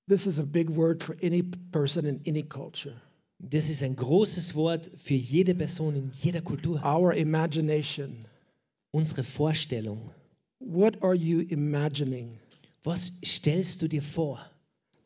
[0.08, 2.94] This is a big word for any person in any culture.
[3.50, 6.82] Das ist ein großes Wort für jede Person in jeder Kultur.
[6.84, 8.26] Our imagination.
[8.92, 10.12] Unsere Vorstellung.
[10.60, 12.40] What are you imagining?
[12.84, 14.40] Was stellst du dir vor?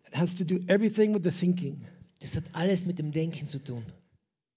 [0.08, 1.82] It has to do everything with the thinking.
[2.20, 3.84] Das hat alles mit dem Denken zu tun.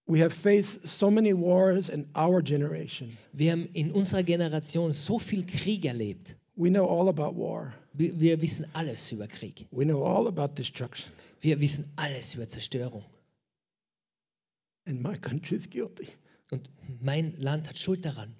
[0.06, 3.16] We have faced so many wars in our generation.
[3.32, 6.36] Wir haben in unserer Generation so viel Krieg erlebt.
[6.56, 7.72] We know all about war.
[7.94, 9.66] Wir, wir wissen alles über Krieg.
[9.70, 11.10] We know all about destruction.
[11.40, 13.04] Wir wissen alles über Zerstörung.
[14.90, 16.08] And my country is guilty.
[16.50, 16.68] Und
[17.00, 18.34] mein Land hat Schuld daran.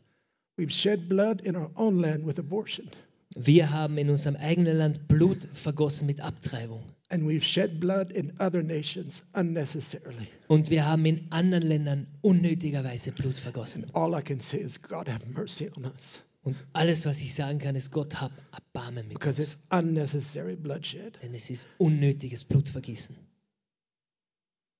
[0.56, 2.90] We've shed blood in our own land with abortion.
[3.36, 6.82] Wir haben in unserem eigenen Land Blut vergossen mit Abtreibung.
[7.08, 10.26] And we've shed blood in other nations unnecessarily.
[10.48, 13.86] Und wir haben in anderen Ländern unnötigerweise Blut vergossen.
[13.92, 16.20] All I can say is, God have mercy on us.
[16.42, 19.52] Und alles, was ich sagen kann, ist, Gott hab Erbarmen mit Because uns.
[19.52, 21.16] it's unnecessary bloodshed.
[21.22, 23.16] Denn es ist unnötiges Blutvergießen.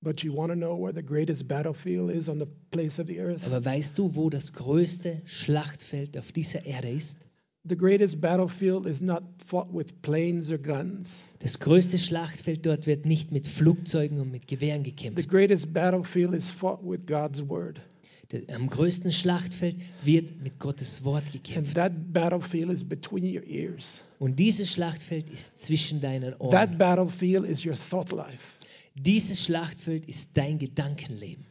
[0.03, 3.19] But you want to know where the greatest battlefield is on the place of the
[3.19, 3.45] earth?
[3.45, 7.19] Aber weißt du, wo das größte Schlachtfeld auf dieser Erde ist?
[7.69, 11.21] The greatest battlefield is not fought with planes or guns.
[11.39, 15.29] Das größte Schlachtfeld dort wird nicht mit Flugzeugen und mit Gewehren The gekämpft.
[15.29, 17.79] greatest battlefield is fought with God's word.
[18.55, 21.75] Am größten Schlachtfeld wird mit Gottes Wort And gekämpft.
[21.75, 24.01] that battlefield is between your ears.
[24.17, 26.77] Und dieses Schlachtfeld ist zwischen deinen That Ohren.
[26.79, 28.57] battlefield is your thought life.
[28.95, 31.45] Dieses Schlachtfeld ist dein Gedankenleben.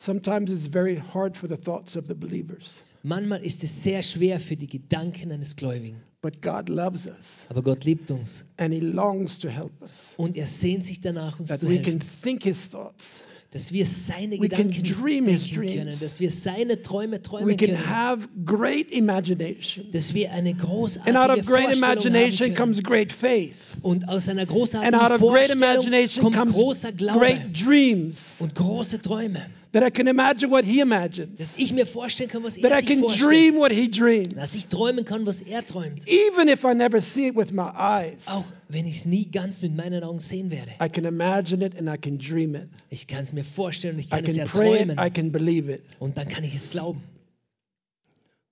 [0.00, 2.78] Sometimes it's very hard for the thoughts of the believers.
[3.02, 6.02] Manchmal ist es sehr schwer für die Gedanken eines Gläubigen.
[6.22, 8.46] But God loves us Aber Gott liebt uns.
[8.56, 10.14] and He longs to help us.
[10.16, 12.08] Und er sehnt sich danach, uns That zu we can helfen.
[12.22, 13.22] think His thoughts.
[13.54, 15.84] Dass wir seine We can Gedanken dream denken können.
[15.84, 16.00] dreams.
[16.00, 17.88] Dass wir seine Träume We can können.
[17.88, 19.86] have great imagination.
[19.92, 22.56] Dass wir eine And out of great Vorstellung haben imagination können.
[22.56, 23.54] comes great faith.
[23.82, 27.64] Und aus einer And großartigen out of great Vorstellung imagination kommt comes großer Glaube great
[27.64, 28.36] dreams.
[28.40, 29.40] und große Träume.
[29.74, 31.36] That I can imagine what He imagines.
[31.36, 33.28] Dass ich mir vorstellen kann, was That er I sich can vorstellt.
[33.30, 34.34] dream what He dreams.
[34.34, 36.06] Dass ich träumen kann, was er träumt.
[36.08, 39.62] Even if I never see it with my eyes, Auch wenn ich es nie ganz
[39.62, 40.70] mit meinen Augen sehen werde.
[40.80, 42.68] I can imagine it and I can dream it.
[42.88, 45.06] Ich kann es mir vorstellen und ich I kann es can pray it, erträumen.
[45.06, 45.82] I can believe it.
[45.98, 47.02] Und dann kann ich es glauben.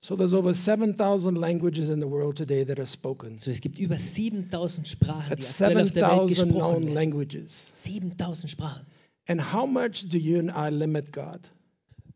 [0.04, 3.38] So there's over 7,000 languages in the world today that are spoken.
[3.38, 6.94] So, es gibt über 7000 Sprachen, die That's aktuell auf der Welt 7,000 gesprochen werden.
[6.94, 7.70] languages.
[7.74, 8.84] 7000 Sprachen.
[9.26, 11.40] And how much do you and I limit God?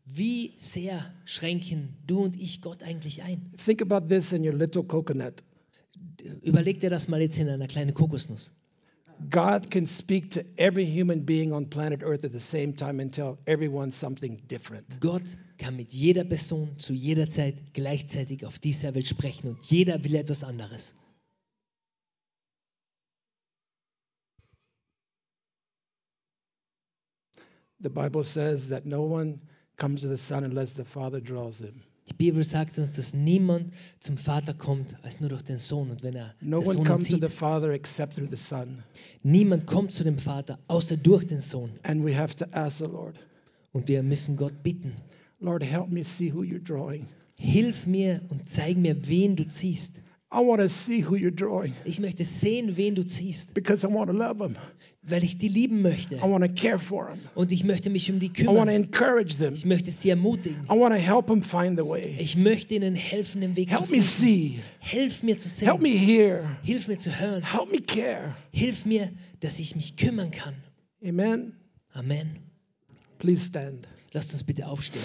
[0.05, 3.51] Wie sehr schränken du und ich Gott eigentlich ein?
[3.57, 5.43] Think about this in your little coconut.
[6.41, 8.53] Überleg dir das mal jetzt in einer kleinen Kokosnuss.
[9.29, 13.11] God can speak to every human being on planet Earth at the same time and
[13.11, 14.85] tell everyone something different.
[14.99, 15.23] Gott
[15.57, 20.15] kann mit jeder Person zu jeder Zeit gleichzeitig auf dieser Welt sprechen und jeder will
[20.15, 20.93] etwas anderes.
[27.81, 29.39] The Bible says that no one
[29.77, 31.83] comes to the Son unless the Father draws them.
[32.09, 35.91] Die Bibel sagt uns, dass niemand zum Vater kommt, als nur durch den Sohn.
[35.91, 38.81] Und wenn er No der Sohn zieht, the Father except through the Son.
[39.23, 41.71] niemand kommt zu dem Vater, außer durch den Sohn.
[41.83, 43.15] And we have to ask the Lord,
[43.73, 44.93] Und wir müssen Gott bitten,
[45.39, 47.07] Lord, help me see who you're drawing.
[47.37, 49.99] hilf mir und zeig mir, wen du ziehst.
[50.29, 53.89] I want to see who you're drawing Ich möchte sehen, wen du ziehst, because I
[53.93, 54.57] want to love them.
[55.01, 56.15] weil ich die lieben möchte.
[56.15, 57.19] I want to care for them.
[57.33, 58.67] Und ich möchte mich um die I want to kümmern.
[58.67, 59.53] encourage them.
[59.53, 60.65] Ich möchte sie ermutigen.
[60.65, 62.13] I want to help them find the way.
[62.19, 64.03] Ich möchte ihnen helfen, den Weg zu Help me finden.
[64.03, 64.59] see.
[64.79, 65.97] Hilf mir zu Help me sehen.
[66.05, 66.57] hear.
[66.61, 67.43] Hilf mir zu hören.
[67.49, 68.35] Help me care.
[68.51, 69.09] Hilf mir,
[69.39, 70.55] dass ich mich kümmern kann.
[71.01, 71.53] Amen.
[71.93, 72.35] Amen.
[73.17, 73.87] Please stand.
[74.11, 75.03] Lasst uns bitte aufstehen.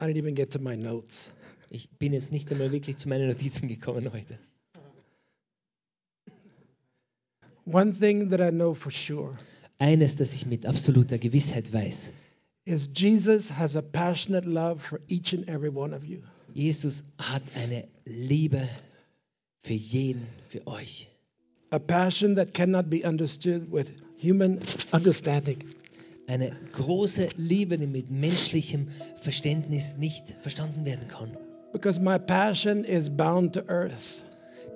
[0.00, 1.30] I didn't even get to my notes.
[1.70, 4.38] Ich bin jetzt nicht einmal wirklich zu meinen Notizen gekommen heute.
[7.66, 9.36] One thing that I know for sure
[9.78, 12.12] Eines, das ich mit absoluter Gewissheit weiß.
[12.66, 16.22] is Jesus has a passionate love for each and every one of you.
[16.54, 18.68] Jesus hat eine Liebe
[19.58, 21.08] für jeden, für euch.
[21.70, 24.60] A passion that cannot be understood with human
[24.92, 25.62] understanding.
[26.30, 31.36] Eine große Liebe, die mit menschlichem Verständnis nicht verstanden werden kann.
[31.72, 34.24] Because my passion is bound to earth.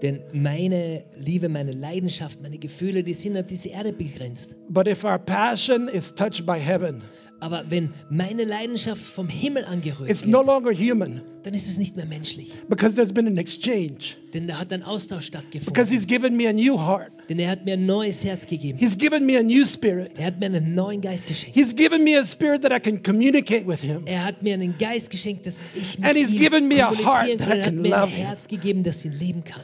[0.02, 4.56] Denn meine Liebe, meine Leidenschaft, meine Gefühle, die sind auf diese Erde begrenzt.
[4.68, 7.04] But if our passion is touched by heaven,
[7.40, 11.76] Aber wenn meine Leidenschaft vom Himmel angerührt it's no wird, longer human dann ist es
[11.76, 12.52] nicht mehr menschlich.
[12.70, 14.14] because there's been an exchange.
[14.32, 15.86] Denn da hat ein Austausch Because stattgefunden.
[15.88, 17.12] he's given me a new heart.
[17.28, 18.78] Denn er hat mir ein neues Herz gegeben.
[18.78, 20.12] He's given me a new spirit.
[20.18, 21.54] Er hat mir einen neuen Geist geschenkt.
[21.54, 24.02] He's given me a spirit that I can communicate with him.
[24.06, 26.90] Er hat mir einen Geist geschenkt, dass ich mit And he's ihm given me a
[26.90, 27.48] heart that kann.
[27.48, 28.08] I Er hat can mir ein.
[28.08, 29.62] Herz gegeben, das ihn lieben kann.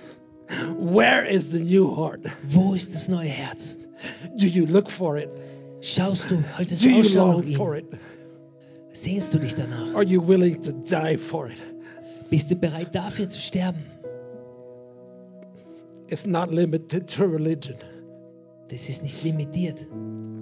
[0.79, 2.21] Where is the new heart?
[2.43, 3.79] Wo ist das neue Herz?
[4.37, 5.29] Do you look for it?
[5.81, 7.85] Schaust du, haltest du Ausschau nach ihm?
[8.93, 9.95] Sehnst du dich danach?
[9.95, 11.59] Are you willing to die for it?
[12.28, 13.81] Bist du bereit dafür zu sterben?
[16.09, 17.76] It's not limited to religion.
[18.68, 19.87] Das ist nicht limitiert.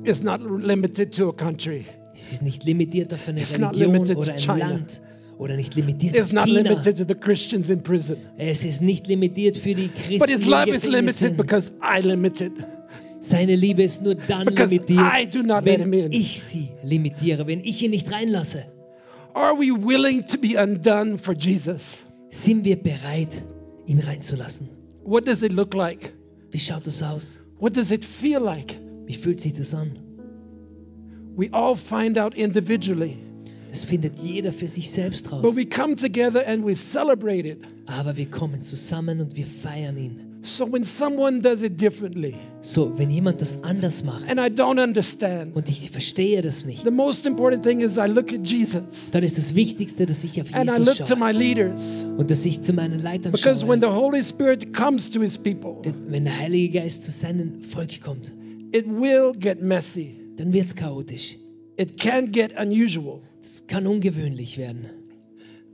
[0.04, 1.84] It's not limited to a country.
[2.14, 4.68] Es ist nicht limitiert auf eine It's not Religion limited to oder ein China.
[4.68, 5.02] Land
[5.38, 6.60] oder nicht limitiert It's auf not China.
[6.62, 8.16] limited to the Christians in prison.
[8.38, 10.18] Es ist nicht limitiert für die Christen.
[10.18, 12.52] But his love is limited because I limited.
[13.20, 18.10] Seine Liebe ist nur dann Because limitiert, wenn ich sie limitiere, wenn ich ihn nicht
[18.12, 18.64] reinlasse.
[19.34, 21.98] Are we willing to be undone for Jesus?
[22.30, 23.42] Sind wir bereit,
[23.86, 24.68] ihn reinzulassen?
[25.04, 26.12] What does it look like?
[26.50, 27.40] Wie schaut das aus?
[27.58, 28.78] What does it feel like?
[29.06, 29.98] Wie fühlt sich das an?
[31.36, 33.16] We all find out individually,
[33.68, 35.42] Das findet jeder für sich selbst raus.
[35.42, 37.58] but we come together and we celebrate it.
[37.86, 40.20] Aber wir kommen zusammen und wir feiern ihn.
[40.42, 44.80] So when someone does it differently So, wenn jemand das anders macht and I don't
[44.82, 49.10] understand, und ich verstehe das nicht, the most important thing is I look at Jesus
[49.10, 52.04] dann ist das Wichtigste, dass ich auf and I Jesus look to schaue my leaders.
[52.16, 53.90] und dass ich zu meinen Leitern Because when schaue.
[53.90, 58.00] the Holy Spirit comes to his people, Denn wenn der Heilige Geist zu seinem Volk
[58.00, 58.32] kommt,
[58.72, 60.14] it will get messy.
[60.36, 61.36] dann wird es chaotisch.
[61.76, 63.20] It can get unusual.
[63.40, 64.86] Es kann ungewöhnlich werden.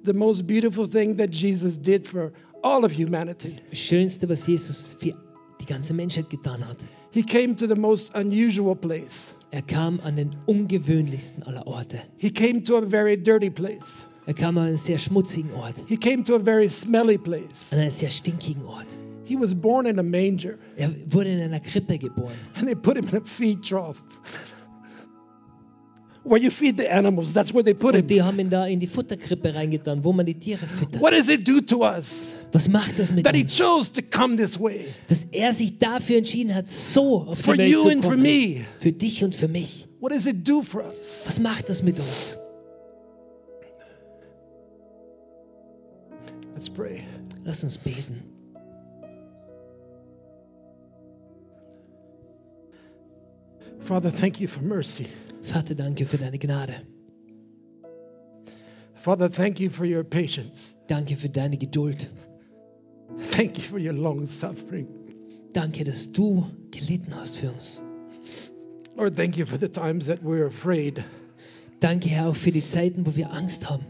[0.05, 2.33] The most beautiful thing that Jesus did for
[2.65, 5.15] all of humanity, Das Schönste, was Jesus für
[5.61, 6.79] die ganze Menschheit getan hat.
[7.13, 9.31] he came to the most unusual place.
[9.53, 11.99] Er kam an den ungewöhnlichsten aller Orte.
[12.17, 14.05] He came to a very dirty place.
[14.27, 17.71] Er kam an einen sehr schmutzigen Ort, He came to a very smelly place.
[17.71, 18.87] an einen sehr stinkigen Ort.
[19.27, 22.35] He was born in a manger Er wurde in einer Krippe geboren.
[22.57, 24.03] and they put him in a feed trough.
[26.25, 28.07] Where you feed the animals, that's where they put Und him.
[28.09, 31.01] die haben ihn da in die Futterkrippe reingetan, wo man die Tiere füttert.
[31.03, 33.59] What does it do to us Was macht das mit that he uns?
[33.59, 34.87] chose to come this way?
[35.09, 38.13] Dass er sich dafür entschieden hat, so auf For die Welt you zu and for
[38.13, 38.23] kommen.
[38.23, 38.65] me.
[38.79, 39.89] Für dich und für mich.
[39.99, 41.23] What does it do for us?
[41.27, 42.39] Was macht das mit uns?
[46.55, 47.01] Let's pray.
[47.45, 48.23] Lass uns beten.
[53.81, 55.09] Father, thank you for mercy.
[55.43, 56.75] Vater, danke für deine Gnade.
[58.95, 60.75] Father, thank you for your patience.
[60.87, 62.09] Danke für deine Geduld.
[63.19, 64.87] Thank you for your long suffering.
[65.53, 67.81] Danke, dass du gelitten hast für uns.
[68.97, 71.03] Lord, thank you for the times that we're afraid.
[71.81, 73.85] Danke, Herr, auch für die Zeiten, wo wir Angst haben.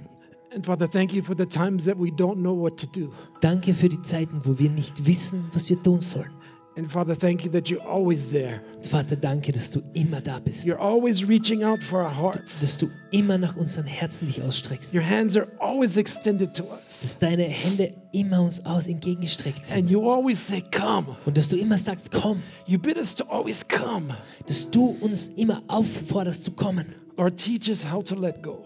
[0.54, 3.12] And Father, thank you for the times that we don't know what to do.
[3.40, 6.30] Danke für die Zeiten, wo wir nicht wissen, was wir tun sollen.
[6.76, 8.60] And Father, thank you that you're always there.
[8.82, 10.64] Vater, danke, dass du immer da bist.
[10.66, 12.58] You're always reaching out for our hearts.
[12.58, 14.92] Dass du immer nach unseren Herzen dich ausstreckst.
[14.92, 17.02] Your hands are always extended to us.
[17.02, 19.78] Dass deine Hände immer uns aus entgegengestreckt sind.
[19.78, 21.16] And you always say, Come.
[21.24, 22.42] Und dass du immer sagst, komm.
[22.66, 24.16] You bid us to always come.
[24.46, 26.92] Dass du uns immer aufforderst zu kommen.
[27.16, 28.64] Lord, teach us how to let go.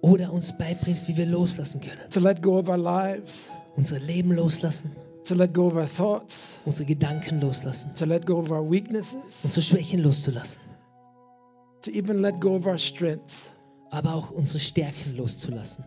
[0.00, 2.00] Oder uns beibringst, wie wir loslassen können.
[2.10, 4.96] To let go of our lives, Unser Leben loslassen.
[5.24, 7.94] To let go of our thoughts, Unsere Gedanken loslassen.
[7.96, 10.60] to let go of our weaknesses, Unsere Schwächen loszulassen.
[11.82, 13.48] to even let go of our strengths.
[13.90, 15.84] Aber auch unsere Stärken loszulassen.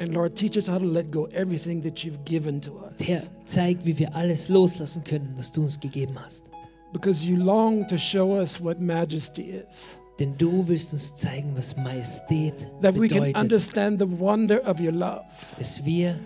[0.00, 2.92] And Lord, teach us how to let go everything that you've given to us.
[3.08, 6.44] Herr, zeig, wie wir alles loslassen können, was du uns gegeben hast.
[6.92, 9.86] Because you long to show us what majesty is.
[10.18, 13.36] Denn du willst uns zeigen, was Majestät That we can bedeutet.
[13.36, 15.24] understand the wonder of your love.
[15.58, 16.18] Dass wir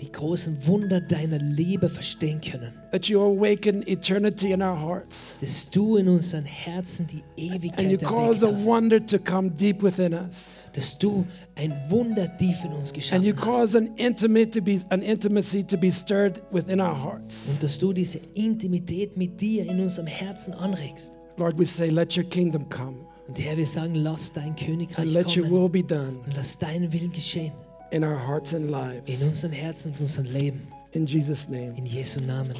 [0.00, 2.72] die großen Wunder deiner Liebe verstehen können.
[2.92, 5.32] That you awaken eternity in our hearts.
[5.40, 9.82] Dass du in unseren Herzen die And you Ewigkeit cause a wonder to come deep
[9.82, 10.60] within us.
[10.72, 14.80] Dass du ein Wunder tief in uns And you geschaffen cause an intimate to be
[14.88, 17.50] an intimacy to be stirred within our hearts.
[17.50, 21.12] Und dass du diese Intimität mit dir in unserem Herzen anregst.
[21.36, 25.12] Lord, we say, let your kingdom come Und Herr, wir sagen, lass dein and Königreich
[25.12, 27.52] let your kommen will be done und lass dein Willen geschehen
[27.90, 29.22] in our hearts and in lives.
[29.22, 30.68] unseren Herzen und unserem Leben.
[30.92, 31.74] In Jesus' name.
[31.76, 32.54] In Jesu Namen.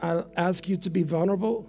[0.00, 1.64] I'll ask you to be vulnerable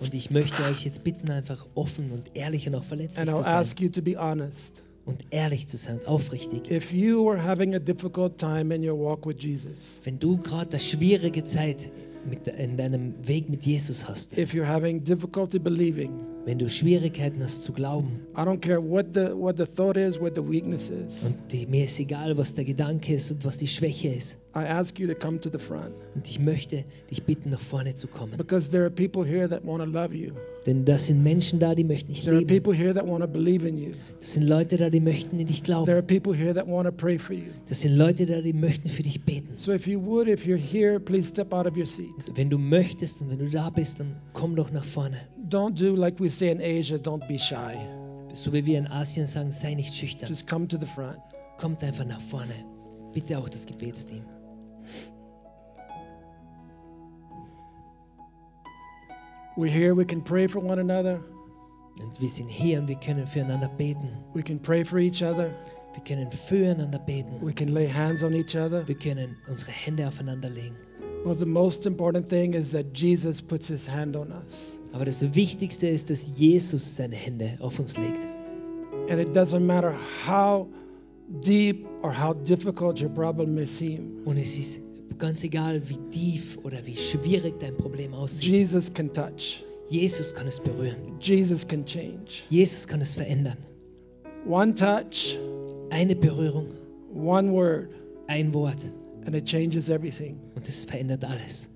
[0.00, 3.40] Und ich möchte euch jetzt bitten, einfach offen und ehrlich und auch verletzlich and zu
[3.42, 3.54] I'll sein.
[3.54, 4.82] ask you to be honest.
[5.04, 6.70] Und ehrlich zu sein, aufrichtig.
[6.70, 10.70] If you are having a difficult time in your walk with Jesus, Wenn du gerade
[10.72, 11.90] eine schwierige Zeit
[12.28, 16.10] mit, in deinem Weg mit Jesus hast, if you're having difficulty believing,
[16.46, 20.18] wenn du Schwierigkeiten hast zu glauben, I don't care what the what the thought is,
[20.20, 21.24] what the weakness is.
[21.24, 24.60] und die, mir ist egal, was der Gedanke ist und was die Schwäche ist, I
[24.66, 28.06] ask you to come to the front Und ich möchte dich bitten, nach vorne zu
[28.08, 28.32] kommen.
[28.36, 30.32] because there are people here that want to love you.
[30.66, 32.62] Denn da sind Menschen da, die möchten dich There are lieben.
[32.62, 33.90] people here that want to believe in you.
[34.18, 35.86] Das sind Leute da, die möchten in dich glauben.
[37.66, 39.48] Das sind Leute da, die möchten für dich beten.
[39.56, 42.10] So if you would, if you're here, please step out of your seat.
[42.34, 45.16] Wenn du möchtest und wenn du da bist, dann komm doch nach vorne.
[45.50, 47.76] Don't do like we say in Asia, don't be shy.
[48.32, 50.28] So wie wir in Asien sagen, sei nicht schüchtern.
[50.28, 51.18] Just come to the front.
[51.58, 52.54] Kommt einfach nach vorne.
[53.12, 54.22] Bitte auch das Gebetsteam.
[59.56, 61.20] We're here, we can pray for one another.
[62.00, 64.08] Und wir sind hier und wir können füreinander beten.
[64.34, 65.50] We can pray for each other.
[65.94, 67.44] Wir können füreinander beten.
[67.44, 68.86] We can lay hands on each other.
[68.86, 70.76] Wir können unsere Hände aufeinander legen.
[71.24, 74.79] Well, the most important thing is that Jesus puts his hand on us.
[74.92, 78.20] Aber das Wichtigste ist, dass Jesus seine Hände auf uns legt.
[79.08, 79.94] And it doesn't matter
[80.26, 80.66] how
[81.44, 84.80] deep or how difficult your problem may seem, Und es ist
[85.18, 88.48] ganz egal, wie tief oder wie schwierig dein Problem aussieht.
[88.48, 89.64] Jesus can touch.
[89.88, 91.18] Jesus kann es berühren.
[91.20, 92.42] Jesus can change.
[92.48, 93.56] Jesus kann es verändern.
[94.46, 95.36] One touch,
[95.90, 96.68] Eine Berührung,
[97.12, 97.88] one word,
[98.28, 98.78] ein Wort
[99.26, 100.36] and it changes everything.
[100.54, 101.68] und es verändert alles.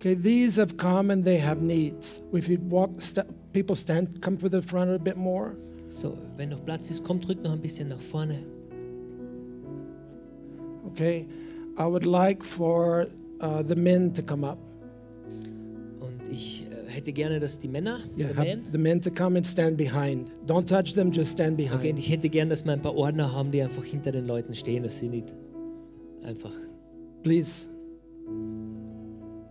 [0.00, 2.20] Okay, these have come and they have needs.
[2.32, 5.54] If you walk, st- people stand, come to the front a bit more.
[5.88, 8.38] So, wenn noch Platz ist, kommt rück noch ein bisschen nach vorne.
[10.86, 11.26] Okay,
[11.76, 13.08] I would like for
[13.42, 14.58] uh, the men to come up.
[16.00, 19.36] Und ich äh, hätte gerne, dass die Männer, Yeah, the men, the men to come
[19.36, 20.30] and stand behind.
[20.46, 21.98] Don't touch them, just stand okay, und behind.
[21.98, 24.82] ich hätte gerne, dass wir ein paar Ordner haben, die einfach hinter den Leuten stehen,
[24.82, 25.34] dass sie nicht
[26.24, 26.52] einfach.
[27.22, 27.66] Please.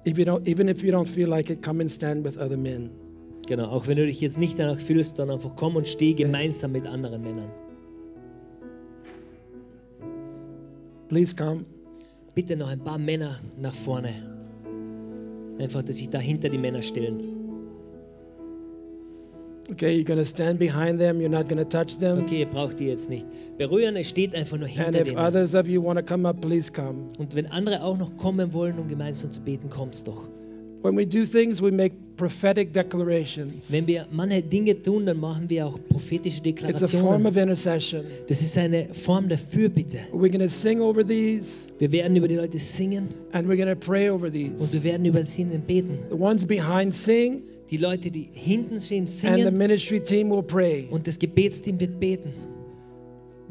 [0.05, 2.89] Even if you don't feel like it, come and stand with other men.
[3.47, 6.71] Genau, auch wenn du dich jetzt nicht danach fühlst, dann einfach komm und steh gemeinsam
[6.71, 7.51] mit anderen Männern.
[11.07, 11.65] Please come.
[12.35, 14.13] Bitte noch ein paar Männer nach vorne.
[15.57, 17.38] Einfach, dass sich da hinter die Männer stellen.
[19.71, 21.19] Okay, you're to stand behind them.
[21.21, 22.23] You're not to touch them.
[22.23, 25.17] Okay, ihr braucht die jetzt nicht berühren, es steht einfach nur And hinter if denen.
[25.19, 27.07] others of you want to come up, please come.
[27.17, 30.23] Und wenn andere auch noch kommen wollen, um gemeinsam zu beten, kommt's doch.
[30.81, 33.69] When we do things, we make prophetic declarations.
[33.71, 37.25] Wenn wir manche Dinge tun, dann machen wir auch prophetische It's a form Deklarationen.
[37.27, 38.03] of intercession.
[38.27, 39.97] Das ist eine Form der Fürbitte.
[40.13, 43.67] We're going to sing over these Wir werden über die Leute singen and we're going
[43.67, 44.71] to pray over und these.
[44.73, 45.99] wir werden über sie beten.
[46.09, 50.43] The ones behind sing Die Leute, die hinten stehen, and the singen ministry team will
[50.43, 50.87] pray.
[50.89, 52.33] und das Gebetsteam wird beten.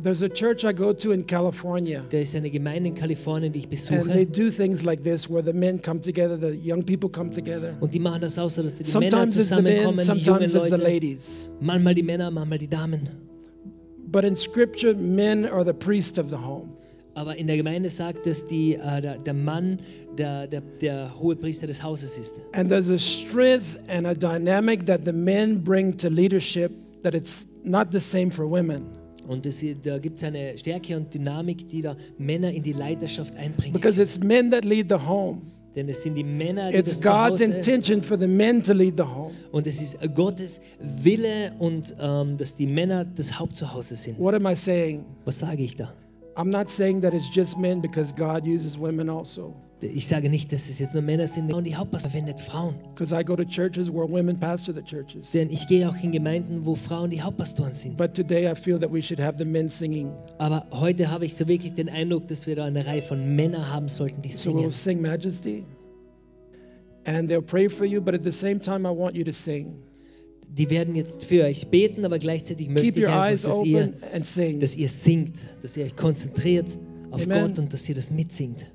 [0.01, 2.05] There's a church I go to in California.
[2.09, 4.01] Da ist eine Gemeinde in Kalifornien, die ich besuche.
[4.01, 7.33] And they do things like this where the men come together, the young people come
[7.33, 7.77] together.
[7.81, 10.25] Und die machen das auch so, dass die Männer Sometimes it's the men, zusammenkommen, die
[10.25, 10.85] jungen sometimes it's the Leute.
[10.85, 11.51] ladies.
[11.61, 13.09] Manchmal die Männer, manchmal die Damen.
[14.07, 16.71] But in scripture, men are the priest of the home.
[17.15, 19.81] Aber in der Gemeinde sagt es, die, äh, der, der Mann
[20.17, 22.35] der, der, der hohe Priester des Hauses ist.
[22.53, 26.71] And there's a strength and a dynamic that the men bring to leadership
[27.03, 28.87] that it's not the same for women.
[29.29, 33.37] Und das, da gibt es eine Stärke und Dynamik, die da Männer in die Leiterschaft
[33.37, 33.75] einbringen.
[33.75, 35.43] Because it's men that lead the home.
[35.77, 38.95] Denn es sind die Männer, die It's das God's intention for the men to lead
[38.97, 39.33] the home.
[39.53, 44.19] und es ist Gottes Wille und ähm, dass die Männer das Hauptzuhause sind.
[44.19, 45.05] What am I saying?
[45.27, 45.93] Was sage ich da?
[46.35, 49.55] I'm not saying that it's just men because God uses women also.
[49.81, 52.75] Ich sage nicht, dass es jetzt nur Männer sind und die Hauptpastor verwendet Frauen.
[52.95, 55.31] Because I go to churches where women pastor the churches.
[55.31, 57.97] Denn ich gehe auch in Gemeinden, wo Frauen die Hauptpastoren sind.
[57.97, 60.11] But today I feel that we should have the men singing.
[60.39, 63.73] Aber heute habe ich so wirklich den Eindruck, dass wir da eine Reihe von Männern
[63.73, 64.73] haben sollten, die So we'll singen.
[64.73, 65.65] sing Majesty.
[67.05, 69.77] And they'll pray for you, but at the same time, I want you to sing.
[70.51, 74.59] Die werden jetzt für euch beten, aber gleichzeitig Keep möchte ich your einfach, dass ihr,
[74.59, 76.67] dass ihr singt, dass ihr euch konzentriert
[77.11, 77.43] auf Amen.
[77.49, 78.73] Gott und dass ihr das mitsingt.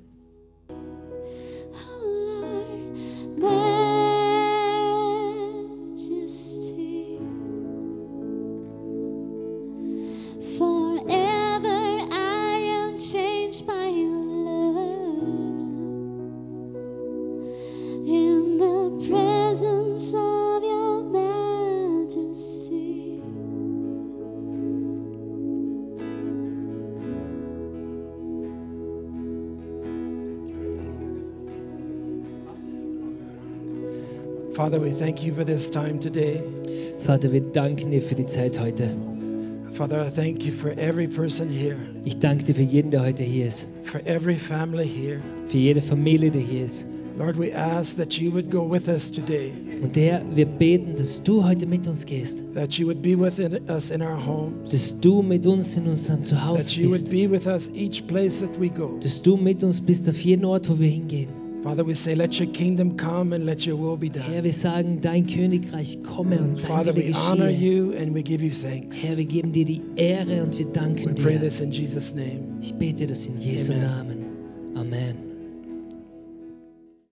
[34.74, 36.42] Father, we thank you for this time today.
[36.98, 38.90] Vater, wir danken dir für die Zeit heute.
[39.70, 43.22] Father, I thank you for every person here, Ich danke dir für jeden, der heute
[43.22, 45.20] hier ist, for every family here.
[45.46, 46.88] für jede Familie, die hier ist.
[47.16, 51.22] Lord, we ask that you would go with us today, Und Herr, wir beten, dass
[51.22, 53.38] du heute mit uns gehst, that you would be with
[53.70, 57.10] us in our homes, dass du mit uns in unserem that Zuhause you would bist,
[57.12, 58.98] be with us each place that we go.
[59.00, 61.28] dass du mit uns bist auf jeden Ort, wo wir hingehen.
[61.64, 64.44] Father, we say, let your kingdom come and let your will be Herr, done.
[64.44, 68.42] wir sagen, dein Königreich komme und dein Father, Wille we honor you and we give
[68.44, 69.02] you thanks.
[69.02, 71.40] Herr, wir geben dir die Ehre und wir We danken pray dir.
[71.40, 72.58] this in Jesus' name.
[72.60, 73.82] Ich bete das in Jesu Amen.
[73.82, 74.33] Namen.